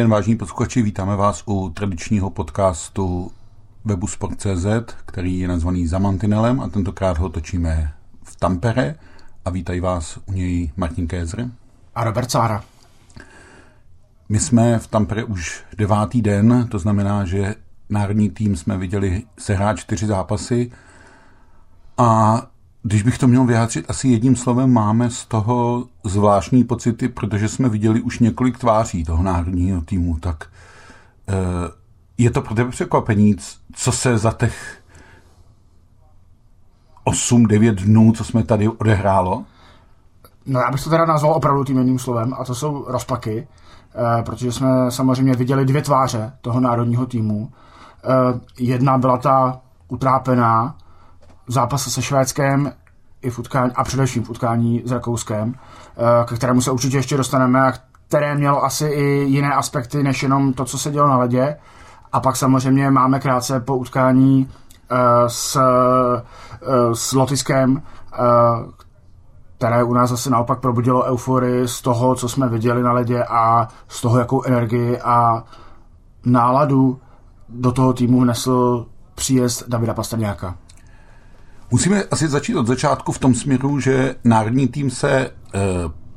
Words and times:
Den, 0.00 0.10
vážní 0.10 0.36
posluchači, 0.36 0.82
vítáme 0.82 1.16
vás 1.16 1.42
u 1.46 1.70
tradičního 1.70 2.30
podcastu 2.30 3.30
webu 3.84 4.06
Sport.cz, 4.06 4.66
který 5.06 5.38
je 5.38 5.48
nazvaný 5.48 5.86
Zamantinelem 5.86 6.60
a 6.60 6.68
tentokrát 6.68 7.18
ho 7.18 7.28
točíme 7.28 7.92
v 8.22 8.36
Tampere 8.36 8.94
a 9.44 9.50
vítají 9.50 9.80
vás 9.80 10.18
u 10.26 10.32
něj 10.32 10.72
Martin 10.76 11.06
Kézr 11.06 11.50
a 11.94 12.04
Robert 12.04 12.30
Sára. 12.30 12.64
My 14.28 14.40
jsme 14.40 14.78
v 14.78 14.86
Tampere 14.86 15.24
už 15.24 15.64
devátý 15.76 16.22
den, 16.22 16.66
to 16.70 16.78
znamená, 16.78 17.24
že 17.24 17.54
národní 17.88 18.30
tým 18.30 18.56
jsme 18.56 18.78
viděli 18.78 19.22
sehrát 19.38 19.78
čtyři 19.78 20.06
zápasy 20.06 20.72
a 21.98 22.42
když 22.82 23.02
bych 23.02 23.18
to 23.18 23.28
měl 23.28 23.44
vyjádřit 23.44 23.90
asi 23.90 24.08
jedním 24.08 24.36
slovem, 24.36 24.72
máme 24.72 25.10
z 25.10 25.24
toho 25.24 25.84
zvláštní 26.04 26.64
pocity, 26.64 27.08
protože 27.08 27.48
jsme 27.48 27.68
viděli 27.68 28.00
už 28.00 28.18
několik 28.18 28.58
tváří 28.58 29.04
toho 29.04 29.22
národního 29.22 29.80
týmu, 29.80 30.16
tak 30.20 30.44
eh, 31.28 31.34
je 32.18 32.30
to 32.30 32.42
pro 32.42 32.54
tebe 32.54 32.70
překvapení, 32.70 33.36
co 33.74 33.92
se 33.92 34.18
za 34.18 34.32
těch 34.32 34.82
8-9 37.06 37.74
dnů, 37.74 38.12
co 38.12 38.24
jsme 38.24 38.42
tady 38.42 38.68
odehrálo? 38.68 39.44
No 40.46 40.60
já 40.60 40.70
bych 40.70 40.84
to 40.84 40.90
teda 40.90 41.04
nazval 41.04 41.32
opravdu 41.32 41.64
tím 41.64 41.78
jedním 41.78 41.98
slovem 41.98 42.34
a 42.38 42.44
to 42.44 42.54
jsou 42.54 42.84
rozpaky, 42.88 43.48
eh, 43.94 44.22
protože 44.22 44.52
jsme 44.52 44.90
samozřejmě 44.90 45.34
viděli 45.34 45.64
dvě 45.64 45.82
tváře 45.82 46.32
toho 46.40 46.60
národního 46.60 47.06
týmu. 47.06 47.52
Eh, 48.04 48.40
jedna 48.58 48.98
byla 48.98 49.16
ta 49.18 49.60
utrápená, 49.88 50.74
zápase 51.50 51.90
se 51.90 52.02
Švédskem 52.02 52.72
i 53.22 53.30
v 53.30 53.38
utkání, 53.38 53.72
a 53.74 53.84
především 53.84 54.24
v 54.24 54.30
utkání 54.30 54.82
s 54.84 54.92
Rakouskem, 54.92 55.54
eh, 55.54 56.24
ke 56.24 56.34
kterému 56.34 56.60
se 56.60 56.70
určitě 56.70 56.96
ještě 56.96 57.16
dostaneme 57.16 57.62
a 57.62 57.72
které 58.08 58.34
mělo 58.34 58.64
asi 58.64 58.86
i 58.86 59.04
jiné 59.04 59.54
aspekty, 59.54 60.02
než 60.02 60.22
jenom 60.22 60.52
to, 60.52 60.64
co 60.64 60.78
se 60.78 60.90
dělo 60.90 61.08
na 61.08 61.16
ledě. 61.18 61.56
A 62.12 62.20
pak 62.20 62.36
samozřejmě 62.36 62.90
máme 62.90 63.20
krátce 63.20 63.60
po 63.60 63.76
utkání 63.76 64.48
uh, 64.90 64.96
s, 65.26 65.56
uh, 65.56 66.92
s 66.92 67.12
Lotiskem, 67.12 67.82
které 69.58 69.84
u 69.84 69.94
nás 69.94 70.10
zase 70.10 70.30
naopak 70.30 70.60
probudilo 70.60 71.04
euforii 71.04 71.68
z 71.68 71.82
toho, 71.82 72.14
co 72.14 72.28
jsme 72.28 72.48
viděli 72.48 72.82
na 72.82 72.92
ledě 72.92 73.24
a 73.24 73.68
z 73.88 74.00
toho, 74.00 74.18
jakou 74.18 74.42
energii 74.42 75.00
a 75.00 75.44
náladu 76.24 77.00
do 77.48 77.72
toho 77.72 77.92
týmu 77.92 78.20
vnesl 78.20 78.86
příjezd 79.14 79.68
Davida 79.68 79.94
Pastrňáka. 79.94 80.54
Musíme 81.70 82.02
asi 82.02 82.28
začít 82.28 82.56
od 82.56 82.66
začátku 82.66 83.12
v 83.12 83.18
tom 83.18 83.34
směru, 83.34 83.80
že 83.80 84.14
národní 84.24 84.68
tým 84.68 84.90
se 84.90 85.10
e, 85.20 85.30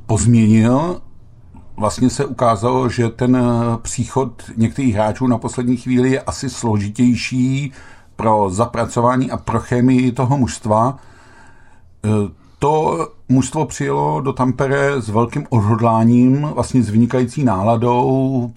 pozměnil. 0.06 1.00
Vlastně 1.76 2.10
se 2.10 2.24
ukázalo, 2.24 2.88
že 2.88 3.08
ten 3.08 3.36
eh, 3.36 3.78
příchod 3.82 4.42
některých 4.56 4.94
hráčů 4.94 5.26
na 5.26 5.38
poslední 5.38 5.76
chvíli 5.76 6.10
je 6.10 6.20
asi 6.20 6.50
složitější 6.50 7.72
pro 8.16 8.50
zapracování 8.50 9.30
a 9.30 9.36
pro 9.36 9.60
chemii 9.60 10.12
toho 10.12 10.38
mužstva. 10.38 10.98
E, 12.04 12.08
to 12.58 13.08
mužstvo 13.28 13.66
přijelo 13.66 14.20
do 14.20 14.32
Tampere 14.32 15.00
s 15.02 15.08
velkým 15.08 15.46
odhodláním, 15.50 16.48
vlastně 16.54 16.82
s 16.82 16.90
vynikající 16.90 17.44
náladou, 17.44 18.52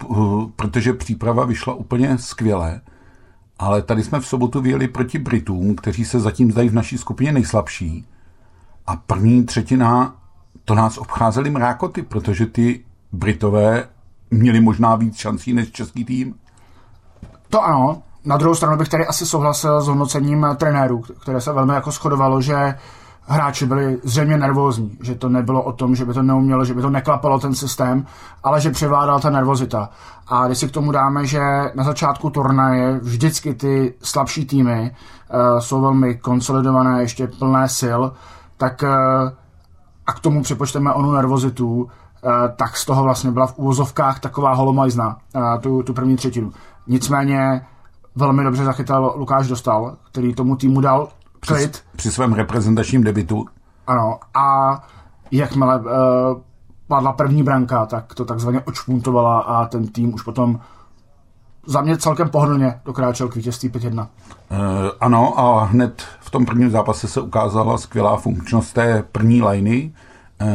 protože 0.56 0.92
příprava 0.92 1.44
vyšla 1.44 1.74
úplně 1.74 2.18
skvěle. 2.18 2.80
Ale 3.58 3.82
tady 3.82 4.02
jsme 4.02 4.20
v 4.20 4.26
sobotu 4.26 4.60
vyjeli 4.60 4.88
proti 4.88 5.18
Britům, 5.18 5.74
kteří 5.74 6.04
se 6.04 6.20
zatím 6.20 6.52
zdají 6.52 6.68
v 6.68 6.74
naší 6.74 6.98
skupině 6.98 7.32
nejslabší. 7.32 8.06
A 8.86 8.96
první 8.96 9.44
třetina 9.44 10.16
to 10.64 10.74
nás 10.74 10.98
obcházeli 10.98 11.50
mrákoty, 11.50 12.02
protože 12.02 12.46
ty 12.46 12.84
Britové 13.12 13.88
měli 14.30 14.60
možná 14.60 14.96
víc 14.96 15.16
šancí 15.16 15.52
než 15.52 15.70
český 15.70 16.04
tým. 16.04 16.34
To 17.50 17.64
ano. 17.64 18.02
Na 18.24 18.36
druhou 18.36 18.54
stranu 18.54 18.76
bych 18.76 18.88
tady 18.88 19.06
asi 19.06 19.26
souhlasil 19.26 19.80
s 19.80 19.86
hodnocením 19.86 20.46
trenérů, 20.56 21.02
které 21.22 21.40
se 21.40 21.52
velmi 21.52 21.74
jako 21.74 21.90
shodovalo, 21.90 22.40
že 22.40 22.74
hráči 23.28 23.66
byli 23.66 23.98
zřejmě 24.04 24.38
nervózní, 24.38 24.98
že 25.02 25.14
to 25.14 25.28
nebylo 25.28 25.62
o 25.62 25.72
tom, 25.72 25.94
že 25.94 26.04
by 26.04 26.14
to 26.14 26.22
neumělo, 26.22 26.64
že 26.64 26.74
by 26.74 26.82
to 26.82 26.90
neklapalo 26.90 27.38
ten 27.38 27.54
systém, 27.54 28.06
ale 28.44 28.60
že 28.60 28.70
převládala 28.70 29.20
ta 29.20 29.30
nervozita. 29.30 29.90
A 30.28 30.46
když 30.46 30.58
si 30.58 30.68
k 30.68 30.72
tomu 30.72 30.92
dáme, 30.92 31.26
že 31.26 31.40
na 31.74 31.84
začátku 31.84 32.30
turnaje 32.30 32.98
vždycky 32.98 33.54
ty 33.54 33.94
slabší 34.02 34.44
týmy 34.46 34.90
uh, 34.90 35.58
jsou 35.58 35.80
velmi 35.80 36.14
konsolidované, 36.14 37.00
ještě 37.00 37.26
plné 37.26 37.68
sil, 37.78 38.00
tak 38.56 38.82
uh, 38.82 38.88
a 40.06 40.12
k 40.12 40.20
tomu 40.20 40.42
připočteme 40.42 40.92
onu 40.92 41.12
nervozitu, 41.12 41.74
uh, 41.74 41.88
tak 42.56 42.76
z 42.76 42.84
toho 42.84 43.02
vlastně 43.02 43.30
byla 43.30 43.46
v 43.46 43.58
úvozovkách 43.58 44.20
taková 44.20 44.54
holomajzna, 44.54 45.16
uh, 45.34 45.42
tu, 45.60 45.82
tu 45.82 45.94
první 45.94 46.16
třetinu. 46.16 46.52
Nicméně 46.86 47.66
velmi 48.14 48.44
dobře 48.44 48.64
zachytal 48.64 49.14
Lukáš 49.16 49.48
Dostal, 49.48 49.96
který 50.12 50.34
tomu 50.34 50.56
týmu 50.56 50.80
dal 50.80 51.08
při, 51.54 51.70
při 51.96 52.10
svém 52.10 52.32
reprezentačním 52.32 53.04
debitu. 53.04 53.46
Ano, 53.86 54.18
a 54.34 54.78
jakmile 55.30 55.80
uh, 55.80 55.86
padla 56.88 57.12
první 57.12 57.42
branka, 57.42 57.86
tak 57.86 58.14
to 58.14 58.24
takzvaně 58.24 58.60
očpuntovala 58.60 59.40
a 59.40 59.66
ten 59.66 59.86
tým 59.86 60.14
už 60.14 60.22
potom 60.22 60.60
za 61.66 61.80
mě 61.80 61.98
celkem 61.98 62.28
pohodlně 62.28 62.80
dokráčel 62.84 63.28
k 63.28 63.36
vítězství 63.36 63.70
5-1. 63.70 64.00
Uh, 64.00 64.06
eh, 64.50 64.90
ano, 65.00 65.38
a 65.38 65.64
hned 65.64 66.02
v 66.20 66.30
tom 66.30 66.46
prvním 66.46 66.70
zápase 66.70 67.08
se 67.08 67.20
ukázala 67.20 67.78
skvělá 67.78 68.16
funkčnost 68.16 68.72
té 68.72 69.04
první 69.12 69.42
liny. 69.42 69.92
Uh, 70.42 70.48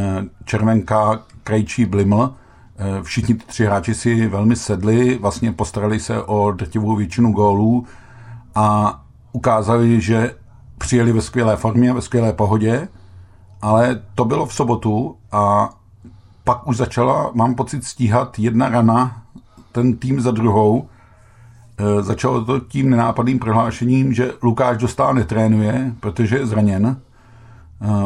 Červenka, 0.45 1.19
Krejčí, 1.43 1.85
Bliml. 1.85 2.15
Uh, 2.17 3.03
všichni 3.03 3.35
ty 3.35 3.45
tři 3.45 3.65
hráči 3.65 3.95
si 3.95 4.27
velmi 4.27 4.55
sedli, 4.55 5.17
vlastně 5.17 5.51
postarali 5.51 5.99
se 5.99 6.23
o 6.23 6.51
drtivou 6.51 6.95
většinu 6.95 7.31
gólů 7.31 7.85
a 8.55 8.99
ukázali, 9.31 10.01
že 10.01 10.35
přijeli 10.77 11.11
ve 11.11 11.21
skvělé 11.21 11.55
formě, 11.55 11.93
ve 11.93 12.01
skvělé 12.01 12.33
pohodě, 12.33 12.87
ale 13.61 14.01
to 14.15 14.25
bylo 14.25 14.45
v 14.45 14.53
sobotu 14.53 15.15
a 15.31 15.69
pak 16.43 16.67
už 16.67 16.77
začala, 16.77 17.31
mám 17.33 17.55
pocit, 17.55 17.83
stíhat 17.83 18.39
jedna 18.39 18.69
rana, 18.69 19.23
ten 19.71 19.97
tým 19.97 20.21
za 20.21 20.31
druhou. 20.31 20.87
E, 21.77 22.03
začalo 22.03 22.45
to 22.45 22.59
tím 22.59 22.89
nenápadným 22.89 23.39
prohlášením, 23.39 24.13
že 24.13 24.31
Lukáš 24.43 24.77
dostal 24.77 25.13
netrénuje, 25.13 25.93
protože 25.99 26.37
je 26.37 26.45
zraněn. 26.45 26.85
E, 26.87 26.97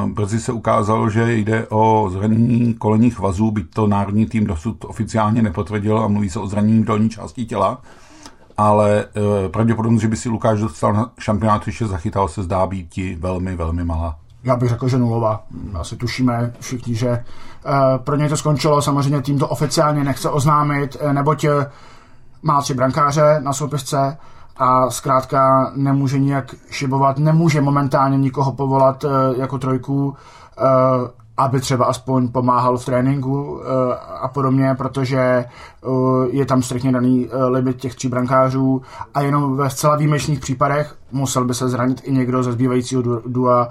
brzy 0.08 0.40
se 0.40 0.52
ukázalo, 0.52 1.10
že 1.10 1.34
jde 1.34 1.68
o 1.70 2.10
zranění 2.14 2.74
kolenních 2.74 3.20
vazů, 3.20 3.52
byť 3.52 3.66
to 3.74 3.88
národní 3.88 4.26
tým 4.26 4.46
dosud 4.46 4.86
oficiálně 4.86 5.42
nepotvrdil 5.42 6.00
a 6.00 6.08
mluví 6.08 6.30
se 6.30 6.40
o 6.40 6.48
zranění 6.48 6.80
v 6.80 6.86
dolní 6.86 7.10
části 7.10 7.46
těla 7.46 7.82
ale 8.58 9.06
e, 9.46 9.50
pravděpodobnost, 9.50 10.02
že 10.02 10.08
by 10.08 10.18
si 10.18 10.30
Lukáš 10.30 10.60
dostal 10.60 10.94
na 10.94 11.12
šampionát 11.20 11.68
ještě 11.68 11.88
zachytal, 11.88 12.28
se 12.28 12.44
zdá 12.44 12.68
být 12.68 13.00
velmi, 13.20 13.56
velmi 13.56 13.84
malá. 13.84 14.16
Já 14.44 14.56
bych 14.56 14.70
řekl, 14.70 14.88
že 14.88 14.98
nulová. 14.98 15.44
Asi 15.74 15.96
tušíme 15.96 16.54
všichni, 16.60 16.96
že 16.96 17.10
e, 17.10 17.24
pro 17.98 18.16
něj 18.16 18.30
to 18.30 18.38
skončilo. 18.38 18.82
Samozřejmě 18.82 19.22
tým 19.22 19.40
to 19.40 19.48
oficiálně 19.48 20.04
nechce 20.04 20.30
oznámit, 20.30 20.98
e, 21.00 21.14
neboť 21.14 21.46
má 22.44 22.62
tři 22.62 22.74
brankáře 22.74 23.40
na 23.44 23.54
soupisce 23.54 24.18
a 24.58 24.90
zkrátka 24.90 25.72
nemůže 25.76 26.20
nijak 26.20 26.56
šibovat, 26.70 27.18
nemůže 27.18 27.62
momentálně 27.62 28.18
nikoho 28.18 28.52
povolat 28.52 29.04
e, 29.04 29.08
jako 29.40 29.58
trojku. 29.58 30.16
Aby 31.38 31.60
třeba 31.60 31.86
aspoň 31.86 32.28
pomáhal 32.28 32.78
v 32.78 32.86
tréninku 32.86 33.62
eh, 33.62 33.96
a 34.22 34.28
podobně, 34.28 34.76
protože 34.78 35.20
eh, 35.20 35.46
je 36.30 36.46
tam 36.46 36.62
striktně 36.62 36.92
daný 36.92 37.30
eh, 37.32 37.46
limit 37.46 37.78
těch 37.78 37.96
tří 37.96 38.08
brankářů 38.08 38.82
a 39.14 39.22
jenom 39.22 39.58
ve 39.58 39.70
zcela 39.70 39.96
výjimečných 39.96 40.40
případech 40.40 40.96
musel 41.12 41.46
by 41.46 41.54
se 41.54 41.70
zranit 41.70 42.02
i 42.04 42.12
někdo 42.12 42.44
ze 42.44 42.52
zbývajícího 42.52 43.02
dua 43.26 43.70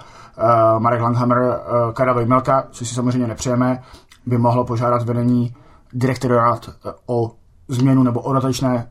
Marek 0.78 1.00
Langhammer, 1.00 1.60
Karel 1.92 2.14
Vejmelka, 2.14 2.64
což 2.70 2.88
si 2.88 2.94
samozřejmě 2.94 3.26
nepřejeme, 3.26 3.82
by 4.26 4.38
mohlo 4.38 4.64
požádat 4.64 5.02
vedení 5.02 5.54
direktorát 5.92 6.70
o 7.06 7.32
změnu 7.68 8.02
nebo 8.02 8.20
o 8.20 8.32
dotačné 8.32 8.90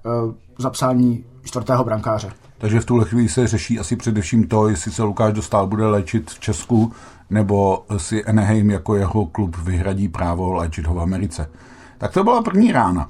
zapsání 0.57 1.25
čtvrtého 1.43 1.83
brankáře. 1.83 2.31
Takže 2.57 2.79
v 2.79 2.85
tuhle 2.85 3.05
chvíli 3.05 3.29
se 3.29 3.47
řeší 3.47 3.79
asi 3.79 3.95
především 3.95 4.47
to, 4.47 4.67
jestli 4.67 4.91
se 4.91 5.03
Lukáš 5.03 5.33
Dostal 5.33 5.67
bude 5.67 5.87
léčit 5.87 6.31
v 6.31 6.39
Česku, 6.39 6.93
nebo 7.29 7.85
si 7.97 8.25
Anaheim 8.25 8.69
jako 8.69 8.95
jeho 8.95 9.25
klub 9.25 9.57
vyhradí 9.57 10.07
právo 10.07 10.53
léčit 10.53 10.87
ho 10.87 10.93
v 10.93 10.99
Americe. 10.99 11.49
Tak 11.97 12.13
to 12.13 12.23
byla 12.23 12.41
první 12.41 12.71
rána. 12.71 13.07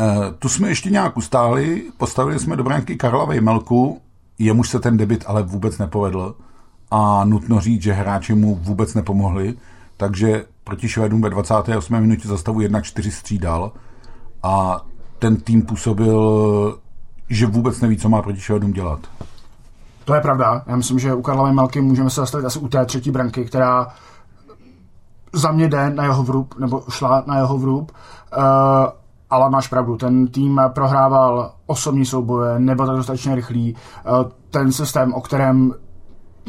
E, 0.00 0.32
tu 0.38 0.48
jsme 0.48 0.68
ještě 0.68 0.90
nějak 0.90 1.16
ustáli, 1.16 1.82
postavili 1.96 2.38
jsme 2.38 2.56
do 2.56 2.64
bránky 2.64 2.96
Karla 2.96 3.24
Vejmelku, 3.24 4.00
jemuž 4.38 4.68
se 4.68 4.80
ten 4.80 4.96
debit 4.96 5.24
ale 5.26 5.42
vůbec 5.42 5.78
nepovedl 5.78 6.34
a 6.90 7.24
nutno 7.24 7.60
říct, 7.60 7.82
že 7.82 7.92
hráči 7.92 8.34
mu 8.34 8.54
vůbec 8.54 8.94
nepomohli, 8.94 9.54
takže 9.96 10.44
proti 10.64 10.88
Švédům 10.88 11.22
ve 11.22 11.30
28. 11.30 12.00
minutě 12.00 12.28
za 12.28 12.38
stavu 12.38 12.60
1-4 12.60 13.10
střídal 13.10 13.72
a 14.42 14.84
ten 15.18 15.36
tým 15.36 15.62
působil, 15.62 16.78
že 17.30 17.46
vůbec 17.46 17.80
neví, 17.80 17.96
co 17.96 18.08
má 18.08 18.22
proti 18.22 18.40
Švédům 18.40 18.72
dělat. 18.72 19.00
To 20.08 20.14
je 20.14 20.20
pravda. 20.20 20.62
Já 20.66 20.76
myslím, 20.76 20.98
že 20.98 21.14
u 21.14 21.22
Karla 21.22 21.52
Malky 21.52 21.80
můžeme 21.80 22.10
se 22.10 22.20
zastavit 22.20 22.46
asi 22.46 22.58
u 22.58 22.68
té 22.68 22.84
třetí 22.84 23.10
branky, 23.10 23.44
která 23.44 23.86
za 25.32 25.52
mě 25.52 25.68
jde 25.68 25.90
na 25.90 26.04
jeho 26.04 26.22
vrub, 26.22 26.54
nebo 26.58 26.82
šla 26.88 27.24
na 27.26 27.36
jeho 27.36 27.58
vrub. 27.58 27.92
Uh, 28.36 28.42
ale 29.30 29.50
máš 29.50 29.68
pravdu, 29.68 29.96
ten 29.96 30.26
tým 30.26 30.60
prohrával 30.68 31.52
osobní 31.66 32.06
souboje, 32.06 32.58
nebyl 32.58 32.86
tak 32.86 32.96
dostatečně 32.96 33.34
rychlý. 33.34 33.76
Ten 34.50 34.72
systém, 34.72 35.14
o 35.14 35.20
kterém 35.20 35.74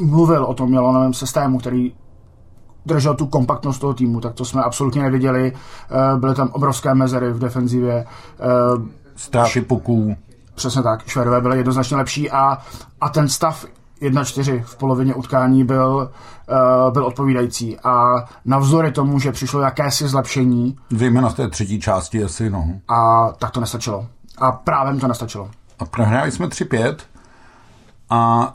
mluvil 0.02 0.46
o 0.46 0.54
tom 0.54 0.74
Jelonovém 0.74 1.14
systému, 1.14 1.60
který 1.60 1.94
držel 2.86 3.16
tu 3.16 3.28
kompaktnost 3.28 3.82
toho 3.82 3.94
týmu, 3.94 4.20
tak 4.20 4.34
to 4.34 4.46
jsme 4.46 4.64
absolutně 4.64 5.02
neviděli. 5.02 5.54
Byly 6.18 6.36
tam 6.36 6.50
obrovské 6.52 6.94
mezery 6.94 7.34
v 7.34 7.40
defenzivě. 7.40 8.06
Ztráty 9.16 9.62
puků. 9.62 10.16
Přesně 10.60 10.84
tak, 10.84 11.08
Švédové 11.08 11.42
byly 11.42 11.58
jednoznačně 11.58 11.98
lepší 11.98 12.32
a, 12.32 12.58
a 13.02 13.10
ten 13.10 13.30
stav 13.30 13.66
1-4 14.02 14.64
v 14.64 14.76
polovině 14.76 15.14
utkání 15.14 15.64
byl, 15.64 16.12
uh, 16.50 16.94
byl 16.94 17.06
odpovídající 17.06 17.80
a 17.80 18.16
navzdory 18.46 18.92
tomu, 18.92 19.20
že 19.20 19.32
přišlo 19.32 19.62
jakési 19.62 20.08
zlepšení. 20.08 20.78
Zejména 20.90 21.30
z 21.30 21.34
té 21.34 21.50
třetí 21.50 21.80
části 21.80 22.24
asi, 22.24 22.50
no. 22.50 22.68
A 22.88 23.30
tak 23.40 23.52
to 23.52 23.60
nestačilo. 23.60 24.08
A 24.38 24.52
právě 24.52 25.00
to 25.00 25.08
nestačilo. 25.08 25.50
A 25.80 25.86
prohráli 25.86 26.32
jsme 26.32 26.48
3-5 26.48 26.96
a 28.10 28.54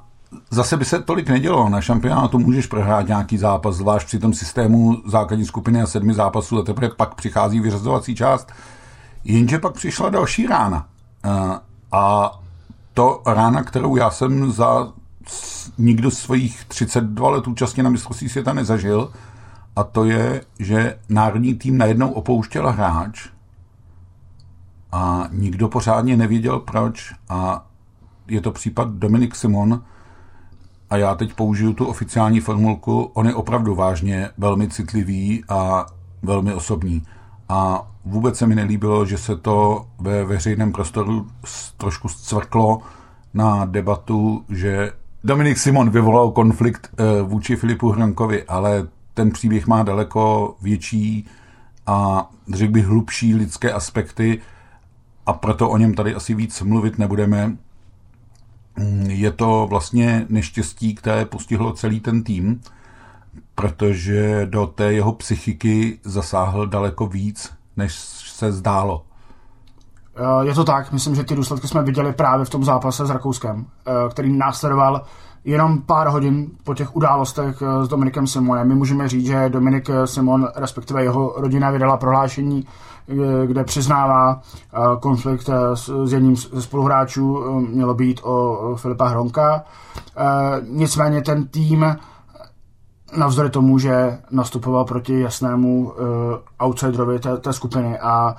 zase 0.51 0.77
by 0.77 0.85
se 0.85 1.03
tolik 1.03 1.29
nedělo. 1.29 1.69
Na 1.69 1.81
šampionátu 1.81 2.39
můžeš 2.39 2.67
prohrát 2.67 3.09
nějaký 3.09 3.39
zápas, 3.39 3.77
zvlášť 3.77 4.07
při 4.07 4.19
tom 4.19 4.35
systému 4.35 4.97
základní 5.07 5.47
skupiny 5.47 5.83
a 5.83 5.87
sedmi 5.87 6.15
zápasů 6.15 6.59
a 6.59 6.63
teprve 6.63 6.91
pak 6.97 7.15
přichází 7.15 7.61
vyřazovací 7.61 8.15
část. 8.15 8.53
Jenže 9.25 9.59
pak 9.59 9.75
přišla 9.75 10.11
další 10.11 10.47
rána. 10.47 10.87
Uh, 11.25 11.57
a 11.95 12.31
to 12.95 13.23
rána, 13.27 13.63
kterou 13.63 13.97
já 13.97 14.11
jsem 14.11 14.53
za 14.53 14.93
nikdo 15.79 16.11
svých 16.11 16.65
32 16.65 17.31
let 17.31 17.49
účastně 17.49 17.83
na 17.83 17.91
mistrovství 17.91 18.29
světa 18.29 18.53
nezažil, 18.53 19.13
a 19.77 19.85
to 19.85 20.05
je, 20.05 20.45
že 20.59 20.99
národní 21.09 21.55
tým 21.55 21.79
najednou 21.79 22.11
opouštěl 22.11 22.73
hráč 22.73 23.29
a 24.93 25.29
nikdo 25.33 25.69
pořádně 25.69 26.17
nevěděl 26.17 26.61
proč 26.61 27.15
a 27.29 27.67
je 28.29 28.41
to 28.41 28.51
případ 28.51 28.89
Dominik 28.89 29.35
Simon 29.35 29.83
a 30.91 30.97
já 30.97 31.15
teď 31.15 31.35
použiju 31.35 31.73
tu 31.73 31.87
oficiální 31.87 32.41
formulku, 32.41 33.03
on 33.03 33.27
je 33.27 33.35
opravdu 33.35 33.75
vážně 33.75 34.31
velmi 34.39 34.69
citlivý 34.69 35.45
a 35.49 35.87
velmi 36.23 36.55
osobní. 36.55 37.03
A 37.49 37.91
vůbec 38.05 38.39
se 38.39 38.47
mi 38.47 38.55
nelíbilo, 38.55 39.07
že 39.07 39.19
se 39.19 39.37
to 39.37 39.87
ve 39.99 40.25
veřejném 40.25 40.73
prostoru 40.73 41.27
trošku 41.77 42.09
zcvrklo 42.09 42.83
na 43.35 43.65
debatu, 43.65 44.45
že 44.49 44.93
Dominik 45.25 45.59
Simon 45.59 45.91
vyvolal 45.91 46.31
konflikt 46.31 46.89
eh, 46.99 47.23
vůči 47.23 47.57
Filipu 47.57 47.91
Hrankovi, 47.91 48.45
ale 48.45 48.89
ten 49.15 49.31
příběh 49.31 49.67
má 49.67 49.83
daleko 49.83 50.57
větší 50.63 51.27
a 51.87 52.31
řekl 52.53 52.73
bych 52.73 52.87
hlubší 52.87 53.35
lidské 53.35 53.73
aspekty 53.73 54.41
a 55.27 55.33
proto 55.33 55.71
o 55.71 55.77
něm 55.77 55.95
tady 55.95 56.15
asi 56.15 56.35
víc 56.35 56.63
mluvit 56.63 56.99
nebudeme. 56.99 57.57
Mm, 58.77 59.07
je 59.09 59.31
to 59.31 59.67
vlastně 59.71 60.27
neštěstí, 60.29 60.95
které 60.95 61.25
postihlo 61.25 61.73
celý 61.73 62.01
ten 62.01 62.23
tým, 62.23 62.61
protože 63.55 64.47
do 64.47 64.67
té 64.67 64.93
jeho 64.93 65.13
psychiky 65.13 65.99
zasáhl 66.05 66.67
daleko 66.67 67.07
víc, 67.07 67.53
než 67.77 67.95
se 68.29 68.53
zdálo. 68.53 69.05
Eh, 70.17 70.47
je 70.47 70.55
to 70.55 70.65
tak, 70.65 70.93
myslím, 70.93 71.15
že 71.15 71.25
ty 71.25 71.35
důsledky 71.35 71.69
jsme 71.69 71.83
viděli 71.83 72.13
právě 72.13 72.45
v 72.45 72.51
tom 72.51 72.65
zápase 72.65 73.07
s 73.07 73.11
Rakouskem, 73.11 73.67
eh, 73.87 73.93
který 74.11 74.33
následoval 74.33 75.03
jenom 75.45 75.83
pár 75.83 76.09
hodin 76.09 76.51
po 76.65 76.75
těch 76.75 76.97
událostech 76.97 77.63
eh, 77.63 77.85
s 77.85 77.89
Dominikem 77.89 78.27
Simonem. 78.27 78.69
My 78.69 78.75
můžeme 78.75 79.09
říct, 79.09 79.27
že 79.27 79.49
Dominik 79.49 79.91
Simon, 80.05 80.49
respektive 80.57 81.03
jeho 81.03 81.35
rodina, 81.37 81.71
vydala 81.71 81.97
prohlášení, 81.97 82.67
kde 83.47 83.65
přiznává 83.65 84.41
konflikt 85.01 85.51
s 85.75 86.13
jedním 86.13 86.37
ze 86.37 86.63
spoluhráčů, 86.63 87.45
mělo 87.61 87.95
být 87.95 88.21
o 88.23 88.77
Filipa 88.77 89.09
Hronka. 89.09 89.65
Nicméně 90.69 91.23
ten 91.23 91.47
tým 91.49 91.97
navzdory 93.17 93.51
tomu, 93.51 93.79
že 93.79 94.19
nastupoval 94.31 94.85
proti 94.85 95.21
jasnému 95.21 95.93
outsiderovi 96.59 97.19
té, 97.19 97.37
té 97.37 97.53
skupiny 97.53 97.99
a 97.99 98.37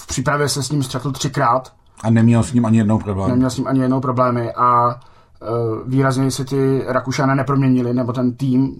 v 0.00 0.06
přípravě 0.06 0.48
se 0.48 0.62
s 0.62 0.70
ním 0.70 0.82
střetl 0.82 1.12
třikrát. 1.12 1.72
A 2.02 2.10
neměl 2.10 2.42
s 2.42 2.52
ním 2.52 2.66
ani 2.66 2.78
jednou 2.78 2.98
problémy. 2.98 3.30
Neměl 3.30 3.50
s 3.50 3.56
ním 3.56 3.66
ani 3.66 3.80
jednou 3.80 4.00
problémy 4.00 4.52
a 4.52 4.88
uh, 4.88 4.98
výrazně 5.86 6.30
se 6.30 6.44
ty 6.44 6.82
Rakušané 6.86 7.34
neproměnili, 7.34 7.94
nebo 7.94 8.12
ten 8.12 8.32
tým 8.32 8.76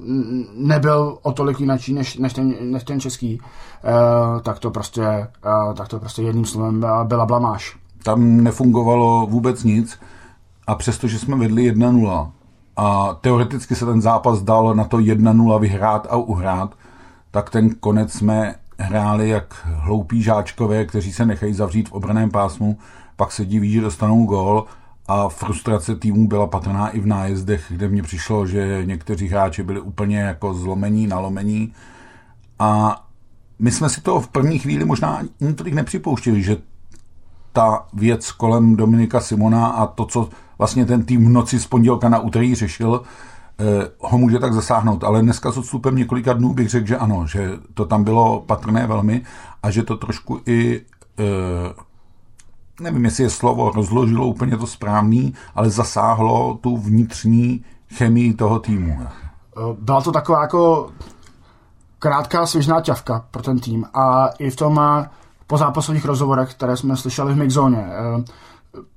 nebyl 0.54 1.18
o 1.22 1.32
tolik 1.32 1.60
jinačí 1.60 1.92
než, 1.92 2.16
než, 2.16 2.32
ten, 2.32 2.54
než 2.60 2.84
ten 2.84 3.00
český, 3.00 3.40
uh, 3.40 4.40
tak 4.40 4.58
to 4.58 4.70
prostě, 4.70 5.28
uh, 5.68 5.74
tak 5.74 5.88
to 5.88 5.98
prostě 5.98 6.22
jedním 6.22 6.44
slovem 6.44 6.84
byla 7.04 7.26
blamáž. 7.26 7.76
Tam 8.02 8.36
nefungovalo 8.36 9.26
vůbec 9.26 9.64
nic 9.64 9.98
a 10.66 10.74
přestože 10.74 11.18
jsme 11.18 11.36
vedli 11.36 11.72
1-0 11.72 12.30
a 12.82 13.18
teoreticky 13.20 13.74
se 13.74 13.86
ten 13.86 14.00
zápas 14.00 14.42
dal 14.42 14.74
na 14.74 14.84
to 14.84 14.96
1-0 14.96 15.60
vyhrát 15.60 16.06
a 16.10 16.16
uhrát, 16.16 16.74
tak 17.30 17.50
ten 17.50 17.70
konec 17.74 18.12
jsme 18.12 18.54
hráli 18.78 19.28
jak 19.28 19.66
hloupí 19.66 20.22
žáčkové, 20.22 20.84
kteří 20.84 21.12
se 21.12 21.26
nechají 21.26 21.54
zavřít 21.54 21.88
v 21.88 21.92
obraném 21.92 22.30
pásmu, 22.30 22.78
pak 23.16 23.32
se 23.32 23.44
diví, 23.44 23.72
že 23.72 23.80
dostanou 23.80 24.24
gól 24.24 24.64
a 25.08 25.28
frustrace 25.28 25.96
týmu 25.96 26.28
byla 26.28 26.46
patrná 26.46 26.88
i 26.88 27.00
v 27.00 27.06
nájezdech, 27.06 27.64
kde 27.68 27.88
mně 27.88 28.02
přišlo, 28.02 28.46
že 28.46 28.82
někteří 28.84 29.28
hráči 29.28 29.62
byli 29.62 29.80
úplně 29.80 30.18
jako 30.18 30.54
zlomení, 30.54 31.06
nalomení. 31.06 31.72
A 32.58 33.02
my 33.58 33.70
jsme 33.70 33.88
si 33.88 34.00
to 34.00 34.20
v 34.20 34.28
první 34.28 34.58
chvíli 34.58 34.84
možná 34.84 35.08
ani 35.40 35.54
tolik 35.54 35.74
že 36.24 36.56
ta 37.52 37.86
věc 37.92 38.32
kolem 38.32 38.76
Dominika 38.76 39.20
Simona 39.20 39.66
a 39.66 39.86
to, 39.86 40.06
co 40.06 40.28
vlastně 40.60 40.86
ten 40.86 41.04
tým 41.04 41.24
v 41.24 41.28
noci 41.28 41.60
z 41.60 41.66
pondělka 41.66 42.08
na 42.08 42.18
úterý 42.18 42.54
řešil, 42.54 43.02
Eh, 43.60 43.88
ho 43.98 44.18
může 44.18 44.38
tak 44.38 44.52
zasáhnout, 44.52 45.04
ale 45.04 45.22
dneska 45.22 45.52
s 45.52 45.56
odstupem 45.56 45.96
několika 45.96 46.32
dnů 46.32 46.54
bych 46.54 46.68
řekl, 46.68 46.86
že 46.86 46.96
ano, 46.96 47.26
že 47.26 47.50
to 47.74 47.84
tam 47.84 48.04
bylo 48.04 48.40
patrné 48.40 48.86
velmi 48.86 49.22
a 49.62 49.70
že 49.70 49.82
to 49.82 49.96
trošku 49.96 50.40
i 50.46 50.80
eh, 51.18 51.24
nevím, 52.80 53.04
jestli 53.04 53.24
je 53.24 53.30
slovo 53.30 53.70
rozložilo 53.70 54.26
úplně 54.26 54.56
to 54.56 54.66
správný, 54.66 55.34
ale 55.54 55.70
zasáhlo 55.70 56.58
tu 56.60 56.76
vnitřní 56.76 57.64
chemii 57.94 58.34
toho 58.34 58.58
týmu. 58.58 58.98
Eh, 59.00 59.60
byla 59.80 60.00
to 60.00 60.12
taková 60.12 60.42
jako 60.42 60.90
krátká 61.98 62.46
svěžná 62.46 62.80
ťavka 62.80 63.24
pro 63.30 63.42
ten 63.42 63.58
tým 63.58 63.86
a 63.94 64.26
i 64.38 64.50
v 64.50 64.56
tom 64.56 64.80
pozápasových 65.46 66.04
rozhovorech, 66.04 66.54
které 66.54 66.76
jsme 66.76 66.96
slyšeli 66.96 67.34
v 67.34 67.36
mixzóně, 67.36 67.86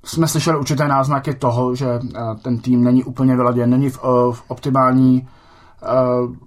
jsme 0.03 0.27
slyšeli 0.27 0.57
určité 0.57 0.87
náznaky 0.87 1.33
toho, 1.33 1.75
že 1.75 1.87
eh, 1.89 2.19
ten 2.41 2.57
tým 2.57 2.83
není 2.83 3.03
úplně 3.03 3.35
vyladěn, 3.35 3.69
není 3.69 3.89
v, 3.89 3.99
eh, 4.03 4.33
v 4.33 4.43
optimální 4.47 5.27
eh, 5.83 5.87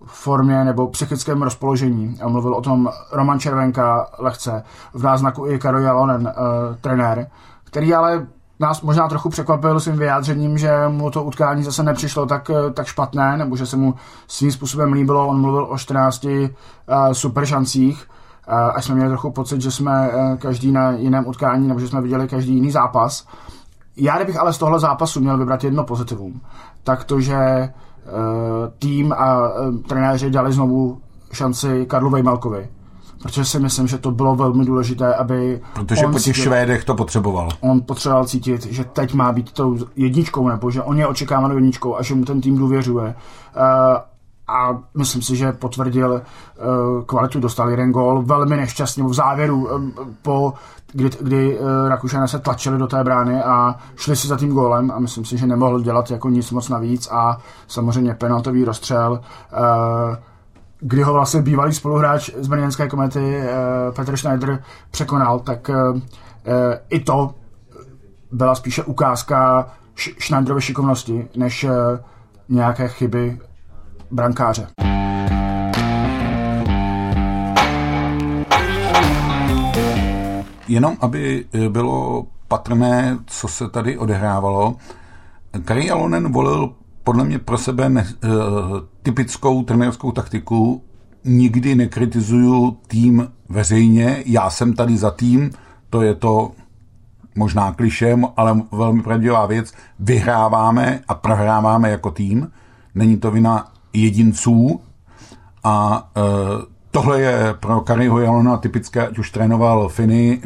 formě 0.04 0.64
nebo 0.64 0.88
psychickém 0.88 1.42
rozpoložení. 1.42 2.18
Mluvil 2.26 2.54
o 2.54 2.60
tom 2.60 2.88
Roman 3.12 3.40
Červenka 3.40 4.06
lehce, 4.18 4.62
v 4.94 5.02
náznaku 5.02 5.46
i 5.46 5.58
Karo 5.58 5.78
Jalonen, 5.78 6.32
trenér, 6.80 7.30
který 7.64 7.94
ale 7.94 8.26
nás 8.60 8.82
možná 8.82 9.08
trochu 9.08 9.28
překvapil 9.28 9.80
svým 9.80 9.96
vyjádřením, 9.96 10.58
že 10.58 10.88
mu 10.88 11.10
to 11.10 11.24
utkání 11.24 11.62
zase 11.62 11.82
nepřišlo 11.82 12.26
tak, 12.26 12.50
tak 12.74 12.86
špatné, 12.86 13.36
nebo 13.36 13.56
že 13.56 13.66
se 13.66 13.76
mu 13.76 13.94
svým 14.26 14.52
způsobem 14.52 14.92
líbilo. 14.92 15.26
On 15.26 15.40
mluvil 15.40 15.66
o 15.70 15.78
14 15.78 16.24
uh, 16.24 16.48
super 17.12 17.46
šancích, 17.46 18.08
až 18.46 18.84
jsme 18.84 18.94
měli 18.94 19.10
trochu 19.10 19.30
pocit, 19.30 19.60
že 19.60 19.70
jsme 19.70 20.10
eh, 20.12 20.36
každý 20.36 20.72
na 20.72 20.90
jiném 20.90 21.26
utkání, 21.26 21.68
nebo 21.68 21.80
že 21.80 21.88
jsme 21.88 22.00
viděli 22.00 22.28
každý 22.28 22.54
jiný 22.54 22.70
zápas. 22.70 23.26
Já 23.96 24.16
kdybych 24.16 24.36
ale 24.36 24.52
z 24.52 24.58
tohle 24.58 24.80
zápasu 24.80 25.20
měl 25.20 25.38
vybrat 25.38 25.64
jedno 25.64 25.84
pozitivum, 25.84 26.40
tak 26.84 27.04
to, 27.04 27.20
že 27.20 27.34
eh, 27.36 27.72
tým 28.78 29.12
a 29.12 29.48
eh, 29.48 29.78
trenéři 29.88 30.30
dali 30.30 30.52
znovu 30.52 31.00
šanci 31.32 31.86
Karlu 31.86 32.10
Vejmalkovi. 32.10 32.68
Protože 33.22 33.44
si 33.44 33.58
myslím, 33.58 33.86
že 33.86 33.98
to 33.98 34.10
bylo 34.10 34.36
velmi 34.36 34.64
důležité, 34.64 35.14
aby... 35.14 35.60
Protože 35.74 36.06
po 36.06 36.18
těch 36.18 36.36
Švédech 36.36 36.84
to 36.84 36.94
potřeboval. 36.94 37.48
On 37.60 37.80
potřeboval 37.80 38.24
cítit, 38.24 38.66
že 38.66 38.84
teď 38.84 39.14
má 39.14 39.32
být 39.32 39.52
tou 39.52 39.78
jedničkou, 39.96 40.48
nebo 40.48 40.70
že 40.70 40.82
on 40.82 40.98
je 40.98 41.06
očekávanou 41.06 41.54
jedničkou 41.54 41.96
a 41.96 42.02
že 42.02 42.14
mu 42.14 42.24
ten 42.24 42.40
tým 42.40 42.58
důvěřuje 42.58 43.14
a 44.48 44.78
myslím 44.94 45.22
si, 45.22 45.36
že 45.36 45.52
potvrdil 45.52 46.12
uh, 46.12 47.04
kvalitu, 47.04 47.40
dostal 47.40 47.70
jeden 47.70 47.92
gól, 47.92 48.22
velmi 48.22 48.56
nešťastně 48.56 49.04
v 49.04 49.14
závěru, 49.14 49.68
um, 49.74 49.92
po, 50.22 50.52
kdy, 50.92 51.10
kdy 51.20 51.58
uh, 51.58 51.88
Rakušané 51.88 52.28
se 52.28 52.38
tlačili 52.38 52.78
do 52.78 52.86
té 52.86 53.04
brány 53.04 53.42
a 53.42 53.74
šli 53.96 54.16
si 54.16 54.28
za 54.28 54.36
tím 54.36 54.52
gólem 54.52 54.90
a 54.90 54.98
myslím 54.98 55.24
si, 55.24 55.38
že 55.38 55.46
nemohl 55.46 55.80
dělat 55.80 56.10
jako 56.10 56.30
nic 56.30 56.50
moc 56.50 56.68
navíc 56.68 57.08
a 57.10 57.38
samozřejmě 57.68 58.14
penaltový 58.14 58.64
rozstřel, 58.64 59.20
kdy 60.80 61.02
ho 61.02 61.12
vlastně 61.12 61.42
bývalý 61.42 61.74
spoluhráč 61.74 62.30
z 62.38 62.48
brněnské 62.48 62.88
komety 62.88 63.42
Petr 63.96 64.16
Schneider 64.16 64.62
překonal, 64.90 65.38
tak 65.38 65.70
i 66.88 67.00
to 67.00 67.34
byla 68.32 68.54
spíše 68.54 68.82
ukázka 68.84 69.68
Schneiderovy 70.20 70.60
šikovnosti, 70.60 71.28
než 71.36 71.66
nějaké 72.48 72.88
chyby 72.88 73.38
brankáře. 74.10 74.66
jenom 80.68 80.96
aby 81.00 81.44
bylo 81.68 82.26
patrné, 82.48 83.18
co 83.26 83.48
se 83.48 83.68
tady 83.68 83.98
odehrávalo, 83.98 84.76
Kari 85.64 85.90
Alonen 85.90 86.32
volil 86.32 86.74
podle 87.04 87.24
mě 87.24 87.38
pro 87.38 87.58
sebe 87.58 87.88
ne, 87.88 88.06
uh, 88.24 88.30
typickou 89.02 89.62
trenérskou 89.62 90.12
taktiku. 90.12 90.82
Nikdy 91.24 91.74
nekritizuju 91.74 92.78
tým 92.86 93.28
veřejně, 93.48 94.22
já 94.26 94.50
jsem 94.50 94.74
tady 94.74 94.96
za 94.96 95.10
tým, 95.10 95.50
to 95.90 96.02
je 96.02 96.14
to 96.14 96.52
možná 97.34 97.72
klišem, 97.72 98.26
ale 98.36 98.62
velmi 98.72 99.02
pravdivá 99.02 99.46
věc. 99.46 99.72
Vyhráváme 99.98 101.00
a 101.08 101.14
prohráváme 101.14 101.90
jako 101.90 102.10
tým. 102.10 102.50
Není 102.94 103.16
to 103.16 103.30
vina 103.30 103.72
jedinců 104.02 104.80
a 105.64 106.08
uh, 106.16 106.22
Tohle 106.96 107.20
je 107.20 107.54
pro 107.60 107.80
Kariho 107.80 108.20
Jalona 108.20 108.56
typické, 108.56 109.08
ať 109.08 109.18
už 109.18 109.30
trénoval 109.30 109.88
Finy 109.88 110.40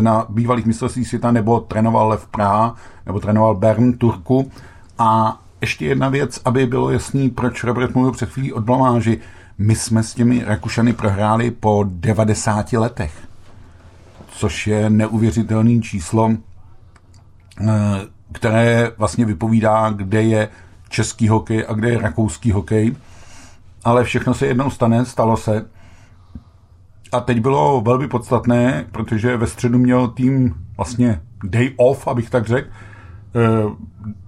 na 0.00 0.26
bývalých 0.28 0.66
mistrovstvích 0.66 1.08
světa, 1.08 1.32
nebo 1.32 1.60
trénoval 1.60 2.08
Lev 2.08 2.26
Praha, 2.26 2.74
nebo 3.06 3.20
trénoval 3.20 3.54
Bern 3.54 3.92
Turku. 3.92 4.50
A 4.98 5.40
ještě 5.60 5.86
jedna 5.86 6.08
věc, 6.08 6.40
aby 6.44 6.66
bylo 6.66 6.90
jasný, 6.90 7.30
proč 7.30 7.64
Robert 7.64 7.94
mluvil 7.94 8.12
před 8.12 8.30
chvílí 8.30 8.52
o 8.52 8.60
blamáži. 8.60 9.18
My 9.58 9.74
jsme 9.74 10.02
s 10.02 10.14
těmi 10.14 10.44
Rakušany 10.46 10.92
prohráli 10.92 11.50
po 11.50 11.84
90 11.88 12.72
letech, 12.72 13.12
což 14.28 14.66
je 14.66 14.90
neuvěřitelné 14.90 15.80
číslo, 15.80 16.32
eh, 17.60 17.66
které 18.32 18.90
vlastně 18.98 19.24
vypovídá, 19.24 19.90
kde 19.90 20.22
je 20.22 20.48
český 20.96 21.28
hokej 21.28 21.64
a 21.68 21.72
kde 21.72 21.88
je 21.88 21.98
rakouský 21.98 22.52
hokej. 22.52 22.96
Ale 23.84 24.04
všechno 24.04 24.34
se 24.34 24.46
jednou 24.46 24.70
stane, 24.70 25.04
stalo 25.04 25.36
se. 25.36 25.66
A 27.12 27.20
teď 27.20 27.40
bylo 27.40 27.80
velmi 27.80 28.08
podstatné, 28.08 28.86
protože 28.92 29.36
ve 29.36 29.46
středu 29.46 29.78
měl 29.78 30.08
tým 30.08 30.54
vlastně 30.76 31.20
day 31.44 31.74
off, 31.76 32.08
abych 32.08 32.30
tak 32.30 32.46
řekl, 32.46 32.68
eh, 32.68 33.40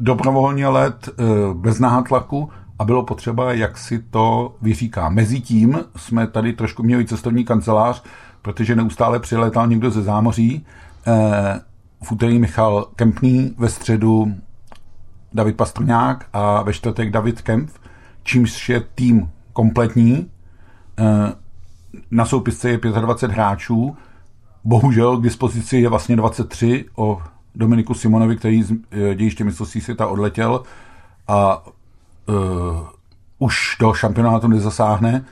dobrovolně 0.01 0.69
let 0.69 1.09
eh, 1.09 1.23
bez 1.55 1.79
nátlaku 1.79 2.51
a 2.79 2.85
bylo 2.85 3.03
potřeba, 3.03 3.53
jak 3.53 3.79
si 3.79 3.99
to 3.99 4.57
vyříká. 4.63 5.09
Mezitím 5.09 5.79
jsme 5.97 6.27
tady 6.27 6.53
trošku 6.53 6.83
měli 6.83 7.05
cestovní 7.05 7.45
kancelář, 7.45 8.03
protože 8.43 8.77
neustále 8.77 9.21
přiletal 9.21 9.67
někdo 9.67 9.91
ze 9.91 10.03
zámoří. 10.03 10.67
Eh, 11.07 11.61
v 12.03 12.13
úterý 12.13 12.39
Michal 12.39 12.87
Kempný, 12.97 13.55
ve 13.59 13.69
středu 13.69 14.35
David 15.33 15.57
Pastrňák 15.57 16.29
a 16.33 16.63
ve 16.63 16.73
čtvrtek 16.73 17.11
David 17.11 17.43
Kempf, 17.43 17.81
čímž 18.23 18.69
je 18.69 18.81
tým 18.95 19.31
kompletní 19.53 20.31
na 22.11 22.25
soupisce 22.25 22.71
je 22.71 22.79
25 22.79 23.35
hráčů, 23.35 23.97
bohužel 24.65 25.17
k 25.17 25.23
dispozici 25.23 25.77
je 25.77 25.89
vlastně 25.89 26.17
23 26.17 26.85
o 26.97 27.23
Dominiku 27.55 27.95
Simonovi, 27.95 28.37
který 28.37 28.63
z 28.63 28.73
eh, 28.73 29.15
dějiště 29.15 29.45
mistrovství 29.45 29.81
světa 29.81 30.07
odletěl 30.07 30.63
a 31.29 31.67
uh, 31.67 32.35
už 33.39 33.77
do 33.81 33.95
šampionátu 33.95 34.49
nezasáhne. 34.49 35.25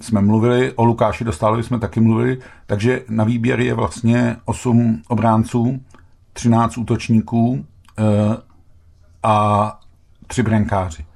Jsme 0.00 0.20
mluvili, 0.20 0.72
o 0.72 0.84
Lukáši 0.84 1.24
Dostálovi 1.24 1.62
jsme 1.62 1.78
taky 1.78 2.00
mluvili, 2.00 2.38
takže 2.66 3.04
na 3.08 3.24
výběr 3.24 3.60
je 3.60 3.74
vlastně 3.74 4.36
8 4.44 5.02
obránců, 5.08 5.80
13 6.32 6.78
útočníků 6.78 7.48
uh, 7.48 7.64
a 9.24 9.78
3 10.26 10.42
brankáři. 10.42 11.06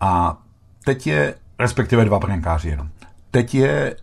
A 0.00 0.38
teď 0.84 1.06
je, 1.06 1.34
respektive 1.58 2.04
dva 2.04 2.18
brankáři 2.18 2.68
jenom 2.68 2.88
teď 3.30 3.54
je 3.54 3.96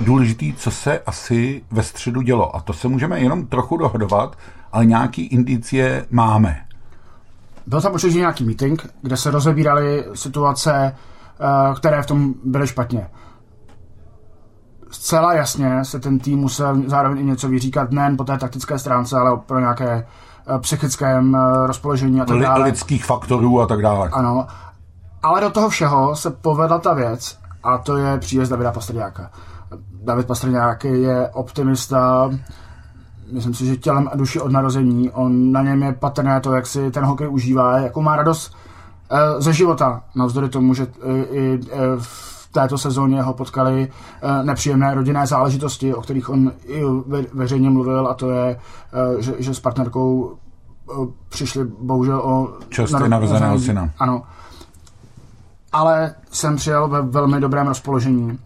důležitý, 0.00 0.54
co 0.54 0.70
se 0.70 0.98
asi 0.98 1.64
ve 1.70 1.82
středu 1.82 2.20
dělo. 2.22 2.56
A 2.56 2.60
to 2.60 2.72
se 2.72 2.88
můžeme 2.88 3.20
jenom 3.20 3.46
trochu 3.46 3.76
dohodovat, 3.76 4.36
ale 4.72 4.86
nějaký 4.86 5.26
indicie 5.26 6.06
máme. 6.10 6.64
Byl 7.66 7.80
tam 7.80 7.92
určitě 7.92 8.18
nějaký 8.18 8.44
meeting, 8.44 8.86
kde 9.02 9.16
se 9.16 9.30
rozebíraly 9.30 10.04
situace, 10.14 10.96
eh, 11.40 11.74
které 11.76 12.02
v 12.02 12.06
tom 12.06 12.34
byly 12.44 12.66
špatně. 12.66 13.08
Zcela 14.90 15.34
jasně 15.34 15.84
se 15.84 16.00
ten 16.00 16.18
tým 16.18 16.38
musel 16.38 16.82
zároveň 16.86 17.18
i 17.18 17.24
něco 17.24 17.48
vyříkat, 17.48 17.90
nejen 17.90 18.16
po 18.16 18.24
té 18.24 18.38
taktické 18.38 18.78
stránce, 18.78 19.16
ale 19.16 19.36
pro 19.36 19.60
nějaké 19.60 20.06
psychickém 20.58 21.36
eh, 21.36 21.66
rozpoložení 21.66 22.20
a 22.20 22.24
tak 22.24 22.38
dále. 22.38 22.64
Lidských 22.64 23.04
faktorů 23.04 23.60
a 23.60 23.66
tak 23.66 23.82
dále. 23.82 24.08
Ano. 24.12 24.46
Ale 25.22 25.40
do 25.40 25.50
toho 25.50 25.68
všeho 25.68 26.16
se 26.16 26.30
povedla 26.30 26.78
ta 26.78 26.94
věc, 26.94 27.38
a 27.62 27.78
to 27.78 27.96
je 27.96 28.18
příjezd 28.18 28.50
Davida 28.50 28.72
Pastrňáka. 28.72 29.30
David 30.04 30.26
Pastrňák 30.26 30.84
je 30.84 31.28
optimista, 31.28 32.30
myslím 33.32 33.54
si, 33.54 33.66
že 33.66 33.76
tělem 33.76 34.08
a 34.12 34.16
duši 34.16 34.40
od 34.40 34.52
narození. 34.52 35.10
On 35.10 35.52
na 35.52 35.62
něm 35.62 35.82
je 35.82 35.92
patrné 35.92 36.40
to, 36.40 36.52
jak 36.52 36.66
si 36.66 36.90
ten 36.90 37.04
hokej 37.04 37.28
užívá, 37.28 37.78
jakou 37.78 38.02
má 38.02 38.16
radost 38.16 38.56
e, 39.10 39.42
ze 39.42 39.52
života, 39.52 40.02
navzdory 40.14 40.48
tomu, 40.48 40.74
že 40.74 40.86
i 41.30 41.60
e, 41.72 41.78
v 42.50 42.52
této 42.52 42.78
sezóně 42.78 43.22
ho 43.22 43.34
potkali 43.34 43.88
nepříjemné 44.42 44.94
rodinné 44.94 45.26
záležitosti, 45.26 45.94
o 45.94 46.02
kterých 46.02 46.30
on 46.30 46.52
i 46.66 46.82
veřejně 47.32 47.70
mluvil, 47.70 48.08
a 48.08 48.14
to 48.14 48.30
je, 48.30 48.60
že, 49.18 49.34
že 49.38 49.54
s 49.54 49.60
partnerkou 49.60 50.36
přišli 51.28 51.64
bohužel 51.64 52.20
o... 52.20 52.48
Čerstvě 52.68 53.08
narozeného 53.08 53.58
syna. 53.58 53.90
Ano 53.98 54.22
ale 55.72 56.14
jsem 56.30 56.56
přijel 56.56 56.88
ve 56.88 57.02
velmi 57.02 57.40
dobrém 57.40 57.66
rozpoložení, 57.66 58.38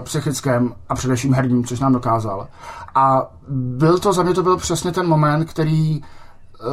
psychickém 0.00 0.74
a 0.88 0.94
především 0.94 1.32
herním, 1.32 1.64
což 1.64 1.80
nám 1.80 1.92
dokázal. 1.92 2.48
A 2.94 3.30
byl 3.48 3.98
to, 3.98 4.12
za 4.12 4.22
mě 4.22 4.34
to 4.34 4.42
byl 4.42 4.56
přesně 4.56 4.92
ten 4.92 5.08
moment, 5.08 5.44
který 5.44 6.00
uh, 6.00 6.66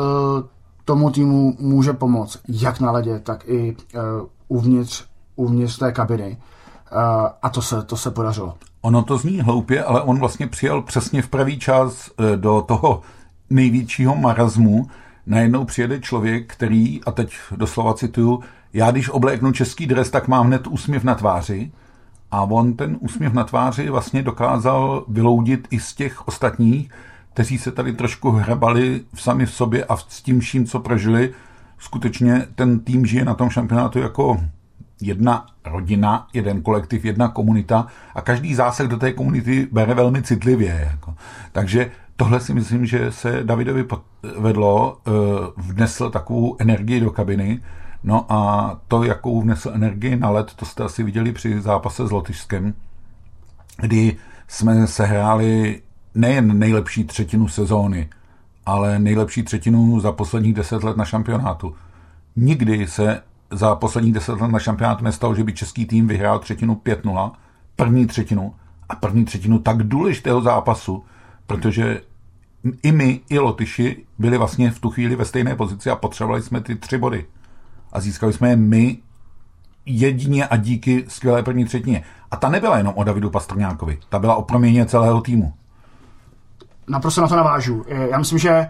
tomu 0.85 1.09
týmu 1.09 1.55
může 1.59 1.93
pomoct, 1.93 2.39
jak 2.47 2.79
na 2.79 2.91
ledě, 2.91 3.19
tak 3.19 3.43
i 3.47 3.75
uh, 3.95 4.01
uvnitř, 4.47 5.05
uvnitř 5.35 5.77
té 5.77 5.91
kabiny. 5.91 6.37
Uh, 6.91 6.99
a 7.41 7.49
to 7.49 7.61
se, 7.61 7.83
to 7.83 7.97
se 7.97 8.11
podařilo. 8.11 8.53
Ono 8.81 9.03
to 9.03 9.17
zní 9.17 9.41
hloupě, 9.41 9.83
ale 9.83 10.01
on 10.01 10.19
vlastně 10.19 10.47
přijel 10.47 10.81
přesně 10.81 11.21
v 11.21 11.29
pravý 11.29 11.59
čas 11.59 12.11
do 12.35 12.61
toho 12.61 13.01
největšího 13.49 14.15
marazmu. 14.15 14.87
Najednou 15.25 15.65
přijede 15.65 15.99
člověk, 15.99 16.53
který, 16.53 17.03
a 17.03 17.11
teď 17.11 17.33
doslova 17.55 17.93
cituju, 17.93 18.43
já 18.73 18.91
když 18.91 19.09
obléknu 19.09 19.51
český 19.51 19.87
dres, 19.87 20.09
tak 20.09 20.27
mám 20.27 20.45
hned 20.45 20.67
úsměv 20.67 21.03
na 21.03 21.15
tváři. 21.15 21.71
A 22.31 22.41
on 22.41 22.73
ten 22.73 22.97
úsměv 22.99 23.33
na 23.33 23.43
tváři 23.43 23.89
vlastně 23.89 24.23
dokázal 24.23 25.05
vyloudit 25.07 25.67
i 25.71 25.79
z 25.79 25.93
těch 25.93 26.27
ostatních, 26.27 26.91
kteří 27.33 27.57
se 27.57 27.71
tady 27.71 27.93
trošku 27.93 28.31
hrabali 28.31 29.01
v 29.13 29.21
sami 29.21 29.45
v 29.45 29.53
sobě 29.53 29.85
a 29.85 29.97
s 29.97 30.21
tím 30.21 30.39
vším, 30.39 30.65
co 30.65 30.79
prožili. 30.79 31.33
Skutečně 31.77 32.47
ten 32.55 32.79
tým 32.79 33.05
žije 33.05 33.25
na 33.25 33.33
tom 33.33 33.49
šampionátu 33.49 33.99
jako 33.99 34.41
jedna 35.01 35.45
rodina, 35.65 36.27
jeden 36.33 36.61
kolektiv, 36.61 37.05
jedna 37.05 37.27
komunita 37.27 37.87
a 38.15 38.21
každý 38.21 38.55
zásah 38.55 38.87
do 38.87 38.97
té 38.97 39.13
komunity 39.13 39.67
bere 39.71 39.93
velmi 39.93 40.21
citlivě. 40.21 40.89
Jako. 40.91 41.15
Takže 41.51 41.91
tohle 42.15 42.39
si 42.39 42.53
myslím, 42.53 42.85
že 42.85 43.11
se 43.11 43.43
Davidovi 43.43 43.85
vedlo, 44.39 44.97
eh, 45.07 45.11
vnesl 45.57 46.09
takovou 46.09 46.55
energii 46.59 46.99
do 46.99 47.11
kabiny, 47.11 47.59
No 48.03 48.25
a 48.29 48.79
to, 48.87 49.03
jakou 49.03 49.41
vnesl 49.41 49.71
energii 49.73 50.15
na 50.15 50.29
led, 50.29 50.53
to 50.53 50.65
jste 50.65 50.83
asi 50.83 51.03
viděli 51.03 51.31
při 51.31 51.61
zápase 51.61 52.07
s 52.07 52.11
Lotyšskem, 52.11 52.73
kdy 53.77 54.17
jsme 54.47 54.87
sehráli 54.87 55.81
nejen 56.15 56.59
nejlepší 56.59 57.03
třetinu 57.03 57.47
sezóny, 57.47 58.09
ale 58.65 58.99
nejlepší 58.99 59.43
třetinu 59.43 59.99
za 59.99 60.11
posledních 60.11 60.53
deset 60.53 60.83
let 60.83 60.97
na 60.97 61.05
šampionátu. 61.05 61.75
Nikdy 62.35 62.87
se 62.87 63.21
za 63.53 63.75
posledních 63.75 64.13
deset 64.13 64.41
let 64.41 64.51
na 64.51 64.59
šampionátu 64.59 65.03
nestalo, 65.03 65.35
že 65.35 65.43
by 65.43 65.53
český 65.53 65.85
tým 65.85 66.07
vyhrál 66.07 66.39
třetinu 66.39 66.75
5-0, 66.85 67.31
první 67.75 68.07
třetinu 68.07 68.55
a 68.89 68.95
první 68.95 69.25
třetinu 69.25 69.59
tak 69.59 69.83
důležitého 69.83 70.41
zápasu, 70.41 71.03
protože 71.47 72.01
i 72.83 72.91
my, 72.91 73.19
i 73.29 73.39
Lotyši 73.39 74.05
byli 74.19 74.37
vlastně 74.37 74.71
v 74.71 74.79
tu 74.79 74.89
chvíli 74.89 75.15
ve 75.15 75.25
stejné 75.25 75.55
pozici 75.55 75.89
a 75.89 75.95
potřebovali 75.95 76.41
jsme 76.41 76.61
ty 76.61 76.75
tři 76.75 76.97
body 76.97 77.25
a 77.93 77.99
získali 77.99 78.33
jsme 78.33 78.49
je 78.49 78.55
my 78.55 78.97
jedině 79.85 80.47
a 80.47 80.57
díky 80.57 81.05
skvělé 81.07 81.43
první 81.43 81.65
třetině. 81.65 82.03
A 82.31 82.35
ta 82.35 82.49
nebyla 82.49 82.77
jenom 82.77 82.93
o 82.95 83.03
Davidu 83.03 83.29
Pastrňákovi, 83.29 83.99
ta 84.09 84.19
byla 84.19 84.35
o 84.35 84.41
proměně 84.41 84.85
celého 84.85 85.21
týmu. 85.21 85.53
Naprosto 86.87 87.21
na 87.21 87.27
to 87.27 87.35
navážu. 87.35 87.85
Já 88.11 88.17
myslím, 88.17 88.39
že 88.39 88.67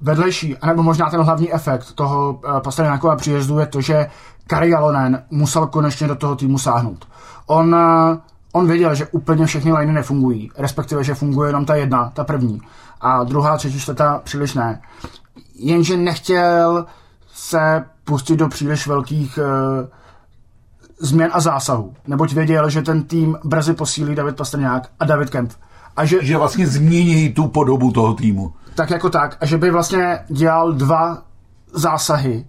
vedlejší, 0.00 0.56
nebo 0.66 0.82
možná 0.82 1.10
ten 1.10 1.20
hlavní 1.20 1.52
efekt 1.52 1.92
toho 1.92 2.40
eh, 2.44 2.60
Pastrňákova 2.60 3.16
příjezdu 3.16 3.58
je 3.58 3.66
to, 3.66 3.80
že 3.80 4.10
Kari 4.46 4.70
Jalonen 4.70 5.22
musel 5.30 5.66
konečně 5.66 6.08
do 6.08 6.14
toho 6.14 6.36
týmu 6.36 6.58
sáhnout. 6.58 7.08
On, 7.46 7.74
eh, 7.74 8.18
on 8.52 8.66
věděl, 8.66 8.94
že 8.94 9.06
úplně 9.06 9.46
všechny 9.46 9.72
liny 9.72 9.92
nefungují, 9.92 10.50
respektive, 10.58 11.04
že 11.04 11.14
funguje 11.14 11.48
jenom 11.48 11.64
ta 11.64 11.74
jedna, 11.74 12.10
ta 12.14 12.24
první. 12.24 12.60
A 13.00 13.24
druhá, 13.24 13.56
třetí, 13.56 13.80
čtvrtá 13.80 14.20
příliš 14.24 14.54
ne. 14.54 14.82
Jenže 15.54 15.96
nechtěl 15.96 16.86
se 17.34 17.84
pustit 18.04 18.36
do 18.36 18.48
příliš 18.48 18.86
velkých 18.86 19.38
uh, 19.38 19.88
změn 21.00 21.30
a 21.32 21.40
zásahů, 21.40 21.94
neboť 22.06 22.32
věděl, 22.32 22.70
že 22.70 22.82
ten 22.82 23.02
tým 23.02 23.38
brzy 23.44 23.74
posílí 23.74 24.14
David 24.14 24.36
Pastrňák 24.36 24.88
a 25.00 25.04
David 25.04 25.30
Kemp. 25.30 25.52
A 25.96 26.04
že, 26.04 26.24
že 26.24 26.36
vlastně 26.36 26.66
změní 26.66 27.32
tu 27.32 27.48
podobu 27.48 27.92
toho 27.92 28.14
týmu. 28.14 28.52
Tak 28.80 28.90
jako 28.90 29.10
tak. 29.10 29.36
A 29.40 29.46
že 29.46 29.58
by 29.58 29.70
vlastně 29.70 30.18
dělal 30.28 30.72
dva 30.72 31.22
zásahy. 31.72 32.46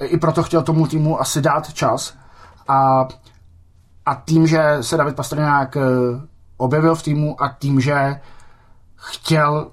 I 0.00 0.18
proto 0.18 0.42
chtěl 0.42 0.62
tomu 0.62 0.86
týmu 0.86 1.20
asi 1.20 1.40
dát 1.40 1.72
čas. 1.72 2.14
A, 2.68 3.08
a 4.06 4.14
tím, 4.24 4.46
že 4.46 4.76
se 4.80 4.96
David 4.96 5.16
Pastrňák 5.16 5.76
eh, 5.76 5.80
objevil 6.56 6.94
v 6.94 7.02
týmu 7.02 7.42
a 7.42 7.48
tím, 7.58 7.80
že 7.80 8.20
chtěl 8.96 9.70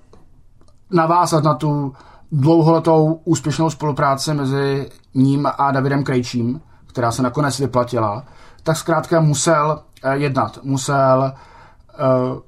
navázat 0.92 1.44
na 1.44 1.54
tu 1.54 1.94
dlouholetou 2.32 3.22
úspěšnou 3.24 3.70
spolupráci 3.70 4.34
mezi 4.34 4.90
ním 5.14 5.48
a 5.58 5.72
Davidem 5.72 6.04
Krejčím, 6.04 6.62
která 6.88 7.12
se 7.12 7.22
nakonec 7.22 7.60
vyplatila, 7.60 8.24
tak 8.64 8.78
zkrátka 8.78 9.20
musel 9.20 9.84
eh, 10.04 10.18
jednat. 10.18 10.60
Musel 10.64 11.34
uh, 12.34 12.40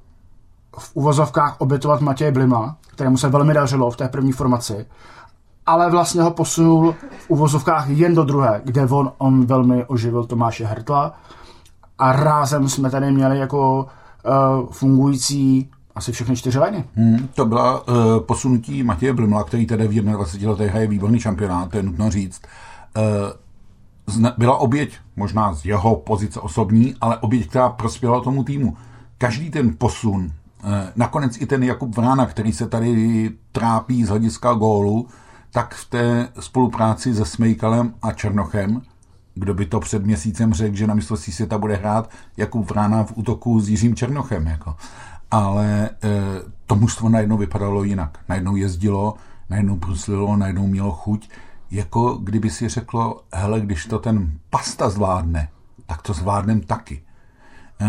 v 0.78 0.90
uvozovkách 0.94 1.56
obětovat 1.58 2.00
Matěje 2.00 2.32
Blima, 2.32 2.76
kterému 2.98 3.16
se 3.16 3.28
velmi 3.28 3.54
dařilo 3.54 3.90
v 3.90 3.96
té 3.96 4.08
první 4.08 4.32
formaci, 4.32 4.86
ale 5.66 5.90
vlastně 5.90 6.22
ho 6.22 6.30
posunul 6.30 6.94
v 7.18 7.30
uvozovkách 7.30 7.88
jen 7.88 8.14
do 8.14 8.24
druhé, 8.24 8.60
kde 8.64 8.86
on, 8.86 9.12
on 9.18 9.46
velmi 9.46 9.84
oživil 9.84 10.24
Tomáše 10.24 10.66
Hertla 10.66 11.14
a 11.98 12.12
rázem 12.12 12.68
jsme 12.68 12.90
tady 12.90 13.12
měli 13.12 13.38
jako 13.38 13.86
uh, 13.86 14.70
fungující 14.70 15.70
asi 15.94 16.12
všechny 16.12 16.36
čtyři 16.36 16.58
liny. 16.58 16.84
Hmm, 16.94 17.28
to 17.34 17.46
byla 17.46 17.88
uh, 17.88 17.94
posunutí 18.20 18.82
Matěje 18.82 19.12
Blimla, 19.12 19.44
který 19.44 19.66
tedy 19.66 19.88
v 19.88 20.02
21 20.02 20.50
letech 20.50 20.70
hraje 20.70 20.86
výborný 20.86 21.20
šampionát, 21.20 21.70
to 21.70 21.76
je 21.76 21.82
nutno 21.82 22.10
říct. 22.10 22.42
Uh, 22.96 24.28
byla 24.38 24.56
oběť, 24.56 24.94
možná 25.16 25.54
z 25.54 25.64
jeho 25.64 25.96
pozice 25.96 26.40
osobní, 26.40 26.94
ale 27.00 27.18
oběť, 27.18 27.48
která 27.48 27.68
prospěla 27.68 28.20
tomu 28.20 28.44
týmu. 28.44 28.76
Každý 29.18 29.50
ten 29.50 29.74
posun, 29.78 30.32
nakonec 30.96 31.40
i 31.40 31.46
ten 31.46 31.62
Jakub 31.62 31.96
Vrána, 31.96 32.26
který 32.26 32.52
se 32.52 32.68
tady 32.68 33.30
trápí 33.52 34.04
z 34.04 34.08
hlediska 34.08 34.52
gólu, 34.52 35.06
tak 35.50 35.74
v 35.74 35.84
té 35.84 36.28
spolupráci 36.40 37.14
se 37.14 37.24
Smejkalem 37.24 37.94
a 38.02 38.12
Černochem, 38.12 38.82
kdo 39.34 39.54
by 39.54 39.66
to 39.66 39.80
před 39.80 40.06
měsícem 40.06 40.54
řekl, 40.54 40.76
že 40.76 40.86
na 40.86 40.94
mistrovství 40.94 41.32
světa 41.32 41.58
bude 41.58 41.76
hrát 41.76 42.10
Jakub 42.36 42.70
Vrána 42.70 43.04
v 43.04 43.12
útoku 43.14 43.60
s 43.60 43.68
Jiřím 43.68 43.94
Černochem. 43.94 44.46
Jako 44.46 44.76
ale 45.30 45.84
e, 45.84 45.90
to 46.66 46.74
mužstvo 46.74 47.08
najednou 47.08 47.36
vypadalo 47.36 47.84
jinak. 47.84 48.18
Najednou 48.28 48.56
jezdilo, 48.56 49.14
najednou 49.50 49.76
bruslilo, 49.76 50.36
najednou 50.36 50.66
mělo 50.66 50.92
chuť. 50.92 51.30
Jako 51.70 52.14
kdyby 52.14 52.50
si 52.50 52.68
řeklo, 52.68 53.20
hele, 53.32 53.60
když 53.60 53.86
to 53.86 53.98
ten 53.98 54.38
pasta 54.50 54.90
zvládne, 54.90 55.48
tak 55.86 56.02
to 56.02 56.12
zvládnem 56.12 56.60
taky. 56.60 57.02
E, 57.80 57.86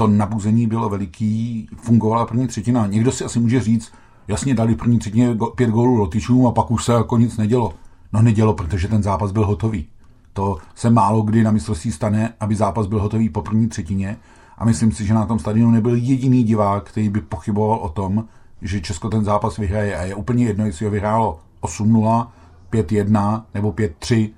to 0.00 0.06
nabuzení 0.06 0.66
bylo 0.66 0.88
veliký, 0.88 1.68
fungovala 1.76 2.26
první 2.26 2.46
třetina. 2.46 2.86
Někdo 2.86 3.12
si 3.12 3.24
asi 3.24 3.40
může 3.40 3.60
říct, 3.60 3.92
jasně 4.28 4.54
dali 4.54 4.74
první 4.74 4.98
třetině 4.98 5.36
pět 5.54 5.70
gólů 5.70 5.94
Lotyšům 5.94 6.46
a 6.46 6.52
pak 6.52 6.70
už 6.70 6.84
se 6.84 6.92
jako 6.92 7.18
nic 7.18 7.36
nedělo. 7.36 7.72
No 8.12 8.22
nedělo, 8.22 8.54
protože 8.54 8.88
ten 8.88 9.02
zápas 9.02 9.32
byl 9.32 9.46
hotový. 9.46 9.86
To 10.32 10.58
se 10.74 10.90
málo 10.90 11.22
kdy 11.22 11.42
na 11.42 11.50
mistrovství 11.50 11.92
stane, 11.92 12.34
aby 12.40 12.54
zápas 12.54 12.86
byl 12.86 13.00
hotový 13.00 13.28
po 13.28 13.42
první 13.42 13.68
třetině 13.68 14.16
a 14.58 14.64
myslím 14.64 14.92
si, 14.92 15.06
že 15.06 15.14
na 15.14 15.26
tom 15.26 15.38
stadionu 15.38 15.70
nebyl 15.70 15.94
jediný 15.94 16.44
divák, 16.44 16.84
který 16.84 17.08
by 17.08 17.20
pochyboval 17.20 17.78
o 17.78 17.88
tom, 17.88 18.24
že 18.62 18.80
Česko 18.80 19.08
ten 19.08 19.24
zápas 19.24 19.56
vyhraje. 19.56 19.96
A 19.96 20.02
je 20.02 20.14
úplně 20.14 20.44
jedno, 20.44 20.66
jestli 20.66 20.84
ho 20.84 20.90
vyhrálo 20.90 21.40
8-0, 21.62 22.26
5-1 22.72 23.42
nebo 23.54 23.72
5-3. 23.72 24.30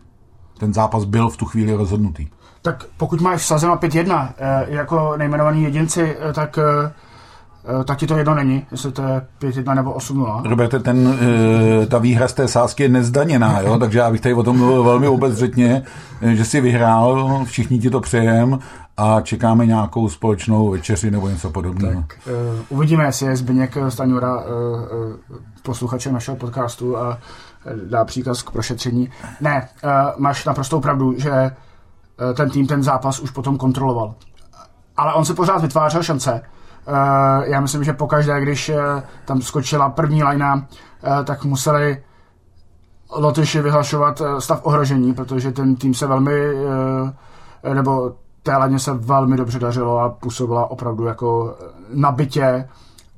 Ten 0.58 0.74
zápas 0.74 1.04
byl 1.04 1.28
v 1.28 1.36
tu 1.36 1.44
chvíli 1.44 1.74
rozhodnutý. 1.74 2.26
Tak 2.62 2.84
pokud 2.96 3.20
máš 3.20 3.40
vsazeno 3.40 3.76
5-1 3.76 4.28
eh, 4.38 4.66
jako 4.68 5.16
nejmenovaný 5.16 5.62
jedinci, 5.62 6.16
eh, 6.20 6.32
tak 6.32 6.58
eh, 6.58 6.92
Eh, 7.64 7.84
tak 7.84 7.98
ti 7.98 8.06
to 8.06 8.16
jedno 8.16 8.34
není, 8.34 8.66
jestli 8.70 8.92
to 8.92 9.02
je 9.02 9.26
5-1 9.40 9.74
nebo 9.74 9.92
8-0. 9.92 10.42
Roberte, 10.48 10.78
ten, 10.78 11.18
eh, 11.82 11.86
ta 11.86 11.98
výhra 11.98 12.28
z 12.28 12.32
té 12.32 12.48
sázky 12.48 12.82
je 12.82 12.88
nezdaněná, 12.88 13.60
jo? 13.60 13.78
takže 13.80 13.98
já 13.98 14.10
bych 14.10 14.20
tady 14.20 14.34
o 14.34 14.42
tom 14.42 14.58
mluvil 14.58 14.84
velmi 14.84 15.08
obezřetně, 15.08 15.82
eh, 16.22 16.34
že 16.34 16.44
si 16.44 16.60
vyhrál, 16.60 17.40
všichni 17.44 17.78
ti 17.78 17.90
to 17.90 18.00
přejem 18.00 18.58
a 18.96 19.20
čekáme 19.20 19.66
nějakou 19.66 20.08
společnou 20.08 20.70
večeři 20.70 21.10
nebo 21.10 21.28
něco 21.28 21.50
podobného. 21.50 22.02
Tak, 22.02 22.18
uh, 22.26 22.32
uvidíme, 22.68 23.04
jestli 23.04 23.26
je 23.26 23.36
Zbyněk 23.36 23.76
Staňura 23.88 24.36
uh, 24.36 24.44
uh, 24.44 25.36
posluchačem 25.62 26.12
našeho 26.12 26.36
podcastu 26.36 26.96
a 26.98 27.18
dá 27.90 28.04
příkaz 28.04 28.42
k 28.42 28.50
prošetření. 28.50 29.10
Ne, 29.40 29.68
uh, 29.84 29.90
máš 30.16 30.44
naprostou 30.44 30.80
pravdu, 30.80 31.14
že 31.18 31.30
uh, 31.30 31.50
ten 32.34 32.50
tým 32.50 32.66
ten 32.66 32.82
zápas 32.82 33.20
už 33.20 33.30
potom 33.30 33.58
kontroloval. 33.58 34.14
Ale 34.96 35.14
on 35.14 35.24
se 35.24 35.34
pořád 35.34 35.62
vytvářel 35.62 36.02
šance 36.02 36.42
Eh, 36.86 37.50
já 37.50 37.60
myslím, 37.60 37.84
že 37.84 37.92
pokaždé, 37.92 38.40
když 38.40 38.68
eh, 38.68 39.02
tam 39.24 39.42
skočila 39.42 39.90
první 39.90 40.22
lajna, 40.22 40.66
eh, 41.02 41.24
tak 41.24 41.44
museli 41.44 42.02
Lotyši 43.16 43.62
vyhlašovat 43.62 44.22
stav 44.38 44.60
ohrožení, 44.62 45.14
protože 45.14 45.52
ten 45.52 45.76
tým 45.76 45.94
se 45.94 46.06
velmi, 46.06 46.32
nebo 47.74 48.12
té 48.42 48.56
laně 48.56 48.78
se 48.78 48.92
velmi 48.94 49.36
dobře 49.36 49.58
dařilo 49.58 49.98
a 49.98 50.08
působila 50.08 50.70
opravdu 50.70 51.04
jako 51.04 51.56
nabitě 51.94 52.68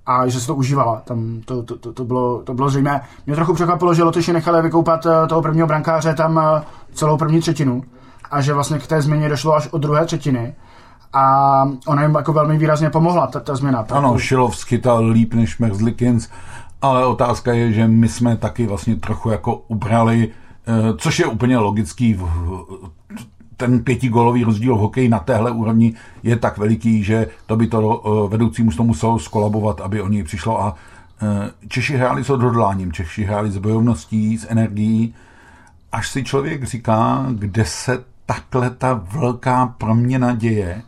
a 0.07 0.29
že 0.29 0.41
se 0.41 0.47
to 0.47 0.55
užívala. 0.55 1.03
Tam 1.05 1.41
to, 1.45 1.63
to, 1.63 1.79
to, 1.79 1.93
to, 1.93 2.05
bylo, 2.05 2.43
to 2.43 2.55
bylo 2.55 2.69
zřejmé. 2.69 3.01
Mě 3.27 3.35
trochu 3.35 3.55
překvapilo, 3.55 3.95
že 3.95 4.03
Lotyši 4.03 4.33
nechali 4.33 4.63
vykoupat 4.63 5.07
toho 5.29 5.43
prvního 5.43 5.67
brankáře 5.67 6.15
tam 6.15 6.41
celou 6.95 7.17
první 7.17 7.41
třetinu 7.41 7.83
a 8.35 8.41
že 8.41 8.55
vlastně 8.55 8.79
k 8.79 8.87
té 8.87 9.03
změně 9.03 9.29
došlo 9.29 9.55
až 9.55 9.69
od 9.71 9.79
druhé 9.79 10.07
třetiny 10.07 10.55
a 11.13 11.65
ona 11.87 12.03
jim 12.03 12.15
jako 12.15 12.33
velmi 12.33 12.59
výrazně 12.59 12.91
pomohla, 12.91 13.27
ta, 13.27 13.41
ta 13.41 13.57
změna. 13.57 13.83
Ta, 13.83 13.95
ano, 13.95 14.19
Šilov 14.19 14.57
schytal 14.57 15.07
líp 15.07 15.35
než 15.35 15.59
Merzlikins, 15.59 16.29
ale 16.83 17.07
otázka 17.07 17.53
je, 17.53 17.73
že 17.73 17.89
my 17.89 18.09
jsme 18.09 18.37
taky 18.37 18.67
vlastně 18.67 18.97
trochu 18.97 19.31
jako 19.31 19.57
ubrali, 19.57 20.29
eh, 20.67 20.97
což 20.97 21.19
je 21.19 21.27
úplně 21.27 21.59
logický, 21.59 22.21
ten 23.57 23.85
pětigolový 23.85 24.45
rozdíl 24.45 24.77
v 24.77 24.79
hokeji 24.79 25.09
na 25.09 25.19
téhle 25.19 25.51
úrovni 25.51 25.95
je 26.23 26.37
tak 26.37 26.59
veliký, 26.59 27.05
že 27.05 27.27
to 27.47 27.57
by 27.57 27.67
to 27.67 28.03
eh, 28.07 28.31
vedoucímu 28.31 28.71
to 28.71 28.85
muselo 28.85 29.19
skolabovat, 29.19 29.81
aby 29.81 30.03
o 30.03 30.09
něj 30.09 30.23
přišlo 30.23 30.63
a 30.63 30.75
eh, 31.23 31.51
Češi 31.69 31.97
hráli 31.97 32.25
s 32.25 32.31
odhodláním, 32.31 32.93
Češi 32.93 33.25
hráli 33.25 33.51
s 33.51 33.59
bojovností, 33.59 34.39
s 34.39 34.47
energií, 34.51 35.15
až 35.93 36.09
si 36.09 36.25
člověk 36.25 36.65
říká, 36.65 37.27
kde 37.31 37.65
se 37.65 38.14
takhle 38.27 38.71
ta 38.71 39.01
velká 39.13 39.67
proměna 39.67 40.35
děje, 40.35 40.83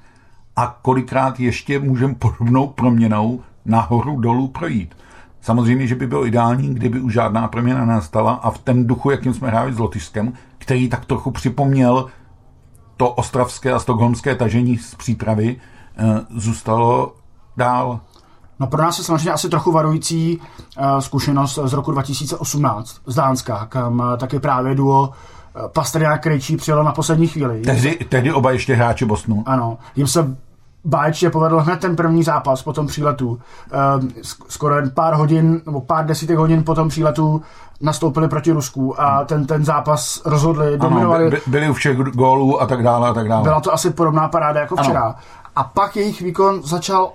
a 0.56 0.78
kolikrát 0.82 1.40
ještě 1.40 1.78
můžeme 1.78 2.14
podobnou 2.14 2.66
proměnou 2.66 3.40
nahoru 3.64 4.20
dolů 4.20 4.48
projít. 4.48 4.96
Samozřejmě, 5.40 5.86
že 5.86 5.94
by 5.94 6.06
bylo 6.06 6.26
ideální, 6.26 6.74
kdyby 6.74 7.00
už 7.00 7.12
žádná 7.12 7.48
proměna 7.48 7.84
nastala 7.84 8.32
a 8.32 8.50
v 8.50 8.58
ten 8.58 8.86
duchu, 8.86 9.10
jakým 9.10 9.34
jsme 9.34 9.48
hráli 9.48 9.72
s 9.72 9.78
Lotyšskem, 9.78 10.32
který 10.58 10.88
tak 10.88 11.04
trochu 11.04 11.30
připomněl 11.30 12.06
to 12.96 13.10
ostravské 13.10 13.72
a 13.72 13.78
stokholmské 13.78 14.34
tažení 14.34 14.78
z 14.78 14.94
přípravy, 14.94 15.56
eh, 15.96 16.20
zůstalo 16.30 17.14
dál. 17.56 18.00
No 18.60 18.66
pro 18.66 18.82
nás 18.82 18.98
je 18.98 19.04
samozřejmě 19.04 19.30
asi 19.30 19.48
trochu 19.48 19.72
varující 19.72 20.38
uh, 20.38 20.98
zkušenost 20.98 21.58
z 21.64 21.72
roku 21.72 21.92
2018 21.92 23.00
z 23.06 23.14
Dánska, 23.14 23.66
kam 23.66 23.98
uh, 23.98 24.16
taky 24.16 24.38
právě 24.38 24.74
duo 24.74 25.12
Pastrňák 25.72 26.22
Krejčí 26.22 26.56
přijelo 26.56 26.82
na 26.82 26.92
poslední 26.92 27.26
chvíli. 27.26 27.60
Tehdy, 27.60 27.98
tehdy 28.08 28.32
oba 28.32 28.50
ještě 28.50 28.74
hráči 28.74 29.04
Bosnu. 29.04 29.42
Ano, 29.46 29.78
jim 29.96 30.06
se 30.06 30.36
báječně 30.84 31.30
povedl 31.30 31.60
hned 31.60 31.80
ten 31.80 31.96
první 31.96 32.22
zápas 32.22 32.62
po 32.62 32.72
tom 32.72 32.86
příletu. 32.86 33.28
Uh, 33.28 34.08
skoro 34.48 34.76
jen 34.76 34.90
pár 34.90 35.14
hodin, 35.14 35.60
nebo 35.66 35.80
pár 35.80 36.06
desítek 36.06 36.38
hodin 36.38 36.64
po 36.64 36.74
tom 36.74 36.88
příletu 36.88 37.42
nastoupili 37.80 38.28
proti 38.28 38.52
Rusku 38.52 39.00
a 39.00 39.24
ten, 39.24 39.46
ten 39.46 39.64
zápas 39.64 40.22
rozhodli, 40.24 40.78
dominovali. 40.78 41.26
Ano, 41.26 41.36
byli 41.46 41.70
u 41.70 41.72
všech 41.72 41.96
gólů 41.96 42.62
a 42.62 42.66
tak 42.66 42.82
dále 42.82 43.08
a 43.08 43.14
tak 43.14 43.28
dále. 43.28 43.42
Byla 43.42 43.60
to 43.60 43.72
asi 43.72 43.90
podobná 43.90 44.28
paráda 44.28 44.60
jako 44.60 44.76
včera. 44.76 45.02
Ano. 45.02 45.14
A 45.56 45.64
pak 45.64 45.96
jejich 45.96 46.20
výkon 46.20 46.62
začal 46.62 47.12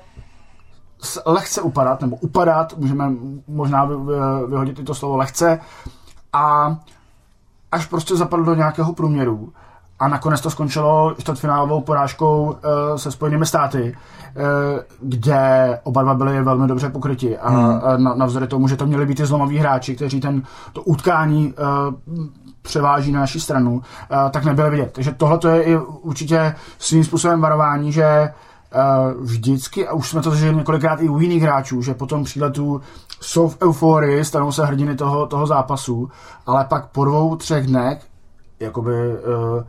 lehce 1.25 1.61
upadat, 1.61 2.01
nebo 2.01 2.15
upadat, 2.15 2.73
můžeme 2.77 3.11
možná 3.47 3.89
vyhodit 4.47 4.79
i 4.79 4.83
to 4.83 4.95
slovo 4.95 5.17
lehce, 5.17 5.59
a 6.33 6.75
až 7.71 7.85
prostě 7.85 8.15
zapadl 8.15 8.43
do 8.43 8.55
nějakého 8.55 8.93
průměru 8.93 9.53
a 9.99 10.07
nakonec 10.07 10.41
to 10.41 10.49
skončilo 10.49 11.15
čtvrtfinálovou 11.17 11.81
porážkou 11.81 12.43
uh, 12.43 12.97
se 12.97 13.11
Spojenými 13.11 13.45
státy, 13.45 13.95
uh, 14.35 14.43
kde 15.01 15.79
oba 15.83 16.03
dva 16.03 16.13
byli 16.13 16.43
velmi 16.43 16.67
dobře 16.67 16.89
pokryti 16.89 17.37
a 17.37 17.49
hmm. 17.49 18.03
na, 18.03 18.15
navzdory 18.15 18.47
tomu, 18.47 18.67
že 18.67 18.77
to 18.77 18.85
měli 18.85 19.05
být 19.05 19.19
i 19.19 19.25
zlomoví 19.25 19.57
hráči, 19.57 19.95
kteří 19.95 20.19
ten, 20.19 20.43
to 20.73 20.81
utkání 20.81 21.53
uh, 21.53 22.19
převáží 22.61 23.11
na 23.11 23.19
naši 23.19 23.39
stranu, 23.39 23.81
tak 24.31 24.45
nebyli 24.45 24.69
vidět. 24.69 24.91
Takže 24.93 25.11
tohle 25.11 25.39
je 25.51 25.63
i 25.63 25.77
určitě 25.77 26.55
svým 26.79 27.03
způsobem 27.03 27.41
varování, 27.41 27.91
že 27.91 28.33
vždycky, 29.19 29.87
a 29.87 29.93
už 29.93 30.09
jsme 30.09 30.21
to 30.21 30.31
zažili 30.31 30.55
několikrát 30.55 31.01
i 31.01 31.09
u 31.09 31.19
jiných 31.19 31.43
hráčů, 31.43 31.81
že 31.81 31.93
po 31.93 32.05
tom 32.05 32.23
příletu 32.23 32.81
jsou 33.21 33.49
v 33.49 33.57
euforii, 33.61 34.25
stanou 34.25 34.51
se 34.51 34.65
hrdiny 34.65 34.95
toho, 34.95 35.27
toho 35.27 35.47
zápasu, 35.47 36.09
ale 36.45 36.65
pak 36.65 36.87
po 36.87 37.05
dvou, 37.05 37.35
třech 37.35 37.67
dnech 37.67 38.05
jakoby 38.59 38.91
uh, 38.91 39.63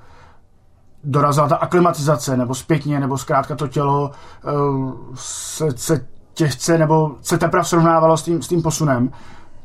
dorazila 1.05 1.49
ta 1.49 1.57
aklimatizace, 1.57 2.37
nebo 2.37 2.55
zpětně, 2.55 3.01
nebo 3.01 3.19
zkrátka 3.19 3.57
to 3.57 3.69
tělo 3.69 4.11
uh, 4.45 4.93
se, 5.15 5.67
se 5.77 6.07
těžce 6.35 6.79
nebo 6.79 7.11
se 7.23 7.39
teprve 7.39 7.65
srovnávalo 7.65 8.17
s 8.17 8.23
tím, 8.23 8.43
s 8.43 8.49
tím 8.49 8.63
posunem, 8.63 9.11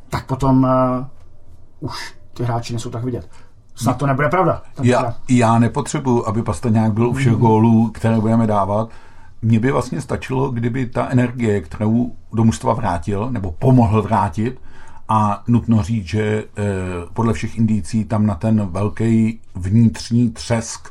tak 0.10 0.26
potom 0.26 0.64
uh, 0.64 1.90
už 1.90 2.16
ty 2.34 2.44
hráči 2.44 2.74
nejsou 2.74 2.90
tak 2.90 3.04
vidět. 3.04 3.30
Snad 3.76 3.98
to 3.98 4.06
nebude 4.06 4.30
pravda. 4.30 4.62
Já, 4.84 5.16
já 5.30 5.60
nepotřebuji, 5.60 6.28
aby 6.28 6.44
nějak 6.70 6.94
byl 6.94 7.10
u 7.10 7.14
všech 7.14 7.34
gólů, 7.34 7.92
které 7.94 8.20
budeme 8.20 8.48
dávat. 8.48 8.90
Mně 9.42 9.60
by 9.60 9.72
vlastně 9.72 10.02
stačilo, 10.02 10.50
kdyby 10.50 10.86
ta 10.86 11.08
energie, 11.08 11.62
kterou 11.62 12.16
do 12.34 12.44
mužstva 12.44 12.74
vrátil, 12.74 13.30
nebo 13.32 13.52
pomohl 13.52 14.02
vrátit, 14.02 14.60
a 15.10 15.44
nutno 15.48 15.84
říct, 15.84 16.06
že 16.06 16.22
eh, 16.24 16.64
podle 17.14 17.34
všech 17.34 17.58
indicí 17.58 18.06
tam 18.06 18.26
na 18.26 18.36
ten 18.36 18.66
velký 18.66 19.40
vnitřní 19.56 20.30
třesk, 20.30 20.90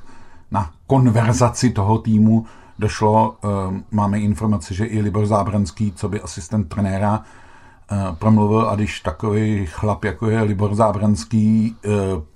na 0.50 0.70
konverzaci 0.86 1.70
toho 1.70 1.98
týmu 1.98 2.46
došlo. 2.78 3.36
Eh, 3.44 3.48
máme 3.90 4.18
informace, 4.18 4.74
že 4.74 4.84
i 4.84 5.00
Libor 5.00 5.26
Zábranský, 5.26 5.92
co 5.92 6.08
by 6.08 6.20
asistent 6.20 6.68
trenéra, 6.68 7.22
eh, 7.90 7.96
promluvil 8.18 8.68
a 8.68 8.74
když 8.74 9.00
takový 9.00 9.66
chlap, 9.66 10.04
jako 10.04 10.30
je 10.30 10.42
Libor 10.42 10.74
Zábranský, 10.74 11.76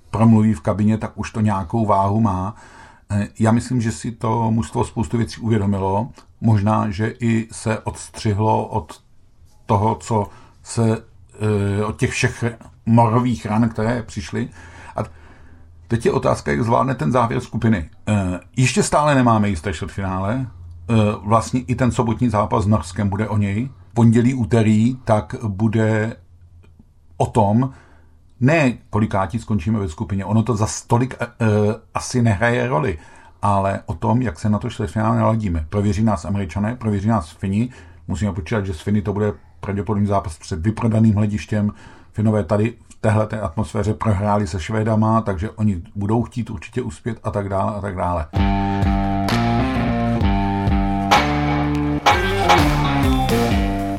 promluví 0.09 0.53
v 0.53 0.61
kabině, 0.61 0.97
tak 0.97 1.11
už 1.15 1.31
to 1.31 1.41
nějakou 1.41 1.85
váhu 1.85 2.21
má. 2.21 2.55
Já 3.39 3.51
myslím, 3.51 3.81
že 3.81 3.91
si 3.91 4.11
to 4.11 4.51
mužstvo 4.51 4.83
spoustu 4.83 5.17
věcí 5.17 5.41
uvědomilo. 5.41 6.09
Možná, 6.41 6.89
že 6.89 7.13
i 7.19 7.47
se 7.51 7.79
odstřihlo 7.79 8.67
od 8.67 9.01
toho, 9.65 9.95
co 9.95 10.27
se 10.63 11.11
Eh, 11.41 11.83
od 11.83 11.99
těch 11.99 12.11
všech 12.11 12.43
morových 12.85 13.45
ran, 13.45 13.69
které 13.69 14.03
přišly. 14.03 14.49
A 14.95 15.03
teď 15.87 16.05
je 16.05 16.11
otázka, 16.11 16.51
jak 16.51 16.63
zvládne 16.63 16.95
ten 16.95 17.11
závěr 17.11 17.41
skupiny. 17.41 17.89
Eh, 18.07 18.39
ještě 18.57 18.83
stále 18.83 19.15
nemáme 19.15 19.49
jisté 19.49 19.73
čtvrtfinále. 19.73 20.47
Eh, 20.89 20.93
vlastně 21.23 21.61
i 21.61 21.75
ten 21.75 21.91
sobotní 21.91 22.29
zápas 22.29 22.63
s 22.63 22.67
Norskem 22.67 23.09
bude 23.09 23.29
o 23.29 23.37
něj. 23.37 23.69
Pondělí, 23.93 24.33
úterý, 24.33 24.95
tak 25.05 25.35
bude 25.47 26.15
o 27.17 27.25
tom, 27.25 27.73
ne 28.41 28.77
kolikátí 28.89 29.39
skončíme 29.39 29.79
ve 29.79 29.89
skupině, 29.89 30.25
ono 30.25 30.43
to 30.43 30.55
za 30.55 30.67
stolik 30.67 31.15
uh, 31.21 31.47
asi 31.93 32.21
nehraje 32.21 32.67
roli, 32.67 32.99
ale 33.41 33.79
o 33.85 33.93
tom, 33.93 34.21
jak 34.21 34.39
se 34.39 34.49
na 34.49 34.59
to 34.59 34.69
čtvrtfinále 34.69 35.17
naladíme. 35.17 35.65
Prověří 35.69 36.03
nás 36.03 36.25
američané, 36.25 36.75
prověří 36.75 37.07
nás 37.07 37.31
Fini, 37.31 37.69
musíme 38.07 38.33
počítat, 38.33 38.65
že 38.65 38.73
s 38.73 38.81
Fini 38.81 39.01
to 39.01 39.13
bude 39.13 39.33
pravděpodobný 39.59 40.07
zápas 40.07 40.37
před 40.37 40.59
vyprodaným 40.59 41.15
hledištěm. 41.15 41.71
Finové 42.11 42.43
tady 42.43 42.73
v 42.89 42.95
téhle 43.01 43.27
té 43.27 43.39
atmosféře 43.39 43.93
prohráli 43.93 44.47
se 44.47 44.59
Švédama, 44.59 45.21
takže 45.21 45.49
oni 45.49 45.81
budou 45.95 46.23
chtít 46.23 46.49
určitě 46.49 46.81
uspět 46.81 47.19
a 47.23 47.31
tak 47.31 47.49
dále 47.49 47.75
a 47.75 47.81
tak 47.81 47.95
dále. 47.95 48.25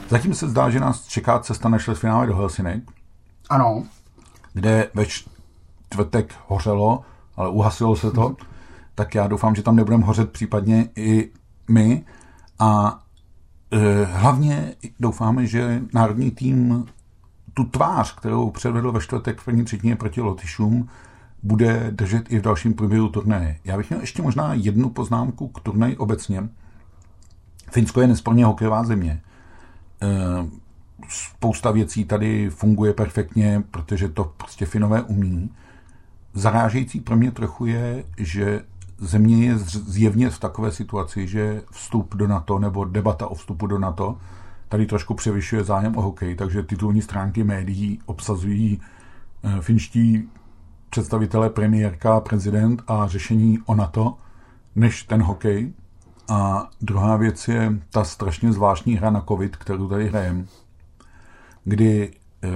Zatím 0.09 0.35
se 0.35 0.49
zdá, 0.49 0.71
že 0.71 0.81
nás 0.81 1.07
čeká 1.07 1.39
cesta 1.39 1.69
na 1.69 1.79
finále 1.79 2.27
do 2.27 2.37
Helsinek. 2.37 2.83
Ano. 3.51 3.85
Kde 4.53 4.91
ve 4.95 5.07
čtvrtek 5.07 6.35
hořelo, 6.47 7.01
ale 7.37 7.49
uhasilo 7.49 7.97
se 7.97 8.11
to. 8.11 8.37
Tak 8.95 9.15
já 9.15 9.27
doufám, 9.27 9.55
že 9.55 9.63
tam 9.63 9.77
nebudeme 9.77 10.05
hořet 10.05 10.33
případně 10.33 10.89
i 10.97 11.31
my. 11.69 12.05
A 12.59 13.03
Eh, 13.75 14.05
hlavně 14.05 14.75
doufáme, 15.01 15.47
že 15.47 15.83
národní 15.95 16.31
tým 16.31 16.87
tu 17.55 17.65
tvář, 17.65 18.15
kterou 18.15 18.51
předvedl 18.51 18.93
ve 18.93 19.01
čtvrtek 19.01 19.41
v 19.41 19.45
první 19.45 19.65
třetině 19.65 19.97
proti 19.97 20.21
Lotyšům, 20.21 20.89
bude 21.43 21.91
držet 21.91 22.33
i 22.33 22.39
v 22.39 22.43
dalším 22.43 22.75
průběhu 22.75 23.09
turnaje. 23.09 23.59
Já 23.65 23.77
bych 23.77 23.91
měl 23.91 24.01
ještě 24.01 24.23
možná 24.23 24.55
jednu 24.55 24.91
poznámku 24.91 25.49
k 25.49 25.61
turnaji 25.61 25.97
obecně. 25.97 26.49
Finsko 27.71 28.01
je 28.01 28.07
nesporně 28.07 28.45
hokejová 28.45 28.85
země. 28.85 29.21
Eh, 30.03 30.07
spousta 31.09 31.71
věcí 31.71 32.05
tady 32.05 32.51
funguje 32.51 32.93
perfektně, 32.93 33.63
protože 33.71 34.09
to 34.09 34.33
prostě 34.37 34.67
Finové 34.67 35.03
umí. 35.03 35.51
Zarážející 36.35 37.01
pro 37.01 37.17
mě 37.17 37.31
trochu 37.31 37.67
je, 37.67 38.05
že 38.19 38.61
země 38.99 39.47
je 39.47 39.59
zjevně 39.59 40.31
v 40.31 40.39
takové 40.39 40.73
situaci, 40.73 41.27
že 41.27 41.63
vstup 41.71 42.15
do 42.15 42.27
NATO 42.27 42.59
nebo 42.59 42.85
debata 42.85 43.27
o 43.27 43.35
vstupu 43.35 43.67
do 43.67 43.79
NATO 43.79 44.19
tady 44.69 44.87
trošku 44.87 45.15
převyšuje 45.15 45.65
zájem 45.65 45.97
o 45.97 46.03
hokej, 46.03 46.35
takže 46.35 46.63
titulní 46.63 47.03
stránky 47.03 47.45
médií 47.45 48.01
obsazují 48.07 48.81
eh, 49.45 49.61
finští 49.61 50.29
představitelé 50.91 51.51
premiérka, 51.51 52.21
prezident 52.21 52.83
a 52.87 53.09
řešení 53.09 53.59
o 53.67 53.75
NATO, 53.75 54.17
než 54.77 55.03
ten 55.03 55.23
hokej. 55.23 55.73
A 56.29 56.69
druhá 56.81 57.17
věc 57.17 57.49
je 57.49 57.73
ta 57.91 58.05
strašně 58.05 58.53
zvláštní 58.53 58.95
hra 58.95 59.11
na 59.11 59.21
covid, 59.29 59.57
kterou 59.57 59.89
tady 59.89 60.09
hrajeme, 60.09 60.45
kdy 61.65 62.13
e, 62.43 62.49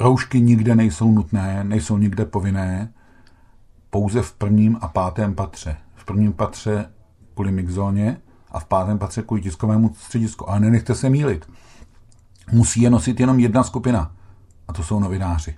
roušky 0.00 0.40
nikde 0.40 0.74
nejsou 0.74 1.12
nutné, 1.12 1.64
nejsou 1.64 1.96
nikde 1.96 2.24
povinné, 2.24 2.92
pouze 3.90 4.22
v 4.22 4.32
prvním 4.32 4.78
a 4.80 4.88
pátém 4.88 5.34
patře. 5.34 5.76
V 5.94 6.04
prvním 6.04 6.32
patře 6.32 6.90
kvůli 7.34 7.52
mixzóně 7.52 8.20
a 8.50 8.60
v 8.60 8.64
pátém 8.64 8.98
patře 8.98 9.22
kvůli 9.22 9.42
tiskovému 9.42 9.94
středisku. 9.94 10.50
Ale 10.50 10.60
nenechte 10.60 10.94
se 10.94 11.10
mílit. 11.10 11.50
Musí 12.52 12.80
je 12.80 12.90
nosit 12.90 13.20
jenom 13.20 13.40
jedna 13.40 13.62
skupina. 13.62 14.12
A 14.68 14.72
to 14.72 14.82
jsou 14.82 15.00
novináři. 15.00 15.56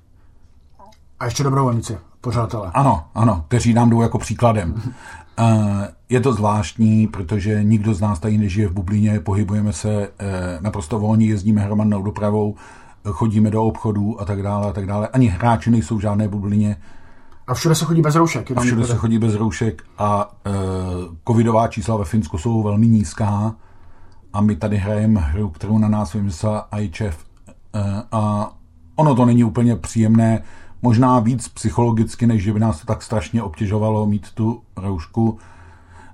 A 1.21 1.25
ještě 1.25 1.43
dobrovolníci, 1.43 1.99
pořadatelé. 2.21 2.71
Ano, 2.75 3.05
ano, 3.15 3.45
kteří 3.49 3.75
nám 3.75 3.91
jdou 3.91 4.03
jako 4.03 4.19
příkladem. 4.19 4.75
Eh, 5.39 5.89
je 6.09 6.21
to 6.21 6.33
zvláštní, 6.33 7.07
protože 7.07 7.65
nikdo 7.65 7.95
z 7.95 8.01
nás 8.01 8.19
tady 8.19 8.39
nežije 8.39 8.69
v 8.69 8.73
bublině, 8.73 9.21
pohybujeme 9.21 9.73
se 9.73 10.09
eh, 10.19 10.59
naprosto 10.61 10.99
volně, 10.99 11.27
jezdíme 11.27 11.61
hromadnou 11.61 12.03
dopravou, 12.03 12.55
chodíme 13.09 13.51
do 13.51 13.65
obchodů 13.65 14.21
a 14.21 14.25
tak 14.25 14.43
dále 14.43 14.71
a 14.71 14.73
tak 14.73 14.87
dále. 14.87 15.09
Ani 15.09 15.27
hráči 15.27 15.71
nejsou 15.71 15.97
v 15.97 16.01
žádné 16.01 16.29
bublině. 16.29 16.77
A 17.47 17.55
všude 17.55 17.75
se 17.75 17.85
chodí 17.85 18.03
bez 18.03 18.15
roušek. 18.15 18.51
A 18.57 18.61
všude 18.61 18.87
se 18.87 18.97
chodí 18.97 19.19
bez 19.19 19.35
roušek 19.35 19.83
a 19.99 20.31
e, 20.47 20.51
covidová 21.29 21.69
čísla 21.69 21.97
ve 21.97 22.05
Finsku 22.05 22.39
jsou 22.39 22.63
velmi 22.63 22.89
nízká 22.89 23.55
a 24.33 24.41
my 24.41 24.57
tady 24.57 24.77
hrajeme 24.77 25.21
hru, 25.21 25.51
kterou 25.51 25.79
na 25.79 25.89
nás 25.89 26.13
vymyslel 26.13 26.63
IHF 26.79 27.01
e, 27.75 28.03
a 28.13 28.53
ono 28.97 29.15
to 29.15 29.25
není 29.25 29.45
úplně 29.45 29.77
příjemné, 29.77 30.43
možná 30.83 31.21
víc 31.21 31.49
psychologicky, 31.49 32.27
než 32.27 32.43
že 32.43 32.53
by 32.53 32.61
nás 32.61 32.81
to 32.81 32.87
tak 32.87 33.03
strašně 33.03 33.43
obtěžovalo 33.43 34.07
mít 34.07 34.33
tu 34.33 34.63
roušku. 34.77 35.39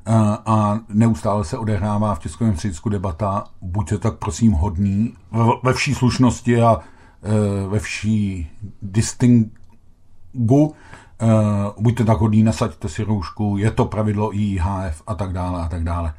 E, 0.07 0.13
a 0.47 0.81
neustále 0.89 1.45
se 1.45 1.59
odehrává 1.59 2.15
v 2.15 2.21
Českém 2.21 2.55
středisku 2.55 2.89
debata, 2.89 3.45
buďte 3.61 3.99
tak 3.99 4.15
prosím 4.15 4.53
hodný, 4.53 5.15
ve 5.63 5.73
vší 5.73 5.95
slušnosti 5.95 6.63
a 6.63 6.79
e, 7.23 7.69
ve 7.69 7.79
vší 7.79 8.51
distingu, 8.83 10.75
uh, 11.23 11.83
buďte 11.83 12.05
tak 12.05 12.19
hodní, 12.19 12.43
nasaďte 12.43 12.89
si 12.89 13.03
roušku, 13.05 13.57
je 13.59 13.71
to 13.71 13.85
pravidlo 13.85 14.35
IHF 14.35 15.03
a 15.07 15.15
tak 15.15 15.33
dále 15.33 15.63
a 15.63 15.69
tak 15.69 15.85
dále. 15.85 16.15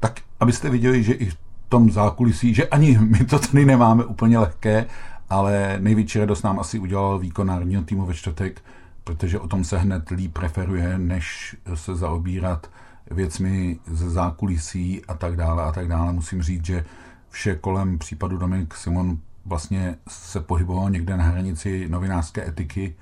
Tak 0.00 0.20
abyste 0.40 0.70
viděli, 0.70 1.02
že 1.02 1.12
i 1.12 1.30
v 1.30 1.36
tom 1.68 1.90
zákulisí, 1.90 2.54
že 2.54 2.68
ani 2.68 2.98
my 2.98 3.24
to 3.24 3.38
tady 3.38 3.64
nemáme 3.64 4.04
úplně 4.04 4.38
lehké, 4.38 4.86
ale 5.30 5.76
největší 5.80 6.18
radost 6.18 6.42
nám 6.42 6.60
asi 6.60 6.78
udělal 6.78 7.18
výkon 7.18 7.46
národního 7.46 7.82
týmu 7.82 8.06
ve 8.06 8.14
čtvrtek, 8.14 8.64
protože 9.04 9.38
o 9.38 9.48
tom 9.48 9.64
se 9.64 9.78
hned 9.78 10.10
líp 10.10 10.32
preferuje, 10.32 10.98
než 10.98 11.56
se 11.74 11.94
zaobírat 11.96 12.70
věcmi 13.10 13.78
ze 13.86 14.10
zákulisí 14.10 15.04
a 15.04 15.14
tak 15.14 15.36
dále 15.36 15.62
a 15.62 15.72
tak 15.72 15.88
dále. 15.88 16.12
Musím 16.12 16.42
říct, 16.42 16.66
že 16.66 16.84
vše 17.30 17.54
kolem 17.54 17.98
případu 17.98 18.36
Dominik 18.36 18.74
Simon 18.74 19.18
vlastně 19.46 19.96
se 20.08 20.40
pohyboval 20.40 20.90
někde 20.90 21.16
na 21.16 21.24
hranici 21.24 21.88
novinářské 21.88 22.48
etiky. 22.48 22.94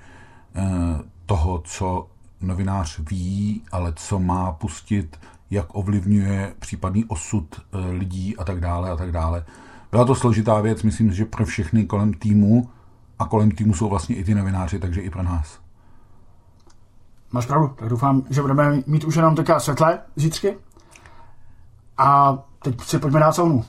Eh, 0.55 0.63
toho, 1.25 1.61
co 1.65 2.07
novinář 2.41 2.99
ví, 2.99 3.61
ale 3.71 3.93
co 3.95 4.19
má 4.19 4.51
pustit, 4.51 5.19
jak 5.51 5.65
ovlivňuje 5.75 6.53
případný 6.59 7.05
osud 7.05 7.55
eh, 7.59 7.91
lidí 7.91 8.37
a 8.37 8.43
tak 8.43 8.59
dále 8.59 8.89
a 8.89 8.95
tak 8.95 9.11
dále. 9.11 9.45
Byla 9.91 10.05
to 10.05 10.15
složitá 10.15 10.61
věc, 10.61 10.83
myslím, 10.83 11.13
že 11.13 11.25
pro 11.25 11.45
všechny 11.45 11.85
kolem 11.85 12.13
týmu 12.13 12.69
a 13.19 13.25
kolem 13.25 13.51
týmu 13.51 13.73
jsou 13.73 13.89
vlastně 13.89 14.15
i 14.15 14.23
ty 14.23 14.35
novináři, 14.35 14.79
takže 14.79 15.01
i 15.01 15.09
pro 15.09 15.23
nás. 15.23 15.59
Máš 17.31 17.45
pravdu, 17.45 17.67
tak 17.75 17.89
doufám, 17.89 18.23
že 18.29 18.41
budeme 18.41 18.81
mít 18.87 19.03
už 19.03 19.15
jenom 19.15 19.35
teďka 19.35 19.59
světlé 19.59 19.99
zítřky. 20.15 20.57
A 21.97 22.37
teď 22.63 22.81
si 22.81 22.99
pojďme 22.99 23.19
dát 23.19 23.31
saunu. 23.31 23.55
Uh, 23.55 23.63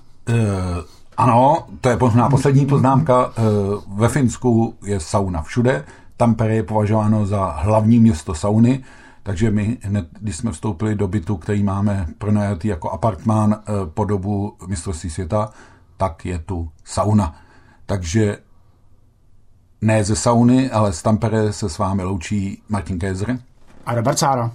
ano, 1.17 1.67
to 1.81 1.89
je 1.89 1.97
možná 2.01 2.29
poslední 2.29 2.67
poznámka. 2.67 3.27
Uh, 3.27 3.99
ve 3.99 4.09
Finsku 4.09 4.75
je 4.85 5.01
sauna 5.01 5.43
všude. 5.43 5.85
Tampere 6.17 6.55
je 6.55 6.63
považováno 6.63 7.27
za 7.27 7.47
hlavní 7.47 7.99
město 7.99 8.35
sauny, 8.35 8.85
takže 9.23 9.51
my 9.51 9.79
hned, 9.83 10.09
když 10.21 10.37
jsme 10.37 10.53
vstoupili 10.53 10.95
do 10.95 11.09
bytu, 11.09 11.37
který 11.37 11.63
máme 11.63 12.07
pronajatý 12.19 12.69
jako 12.69 12.91
apartmán 12.91 13.57
eh, 13.61 13.73
po 13.95 14.05
dobu 14.05 14.57
mistrovství 14.67 15.11
světa, 15.11 15.51
tak 15.99 16.25
je 16.25 16.39
tu 16.39 16.71
sauna. 16.85 17.35
Takže 17.87 18.39
ne 19.81 20.05
ze 20.05 20.17
sauny, 20.17 20.71
ale 20.71 20.93
z 20.93 21.03
Tampere 21.03 21.53
se 21.53 21.69
s 21.69 21.79
vámi 21.79 22.03
loučí 22.03 22.63
Martin 22.69 22.99
Kézer. 22.99 23.39
A 23.87 23.95
Robert 23.95 24.19
Sára. 24.19 24.51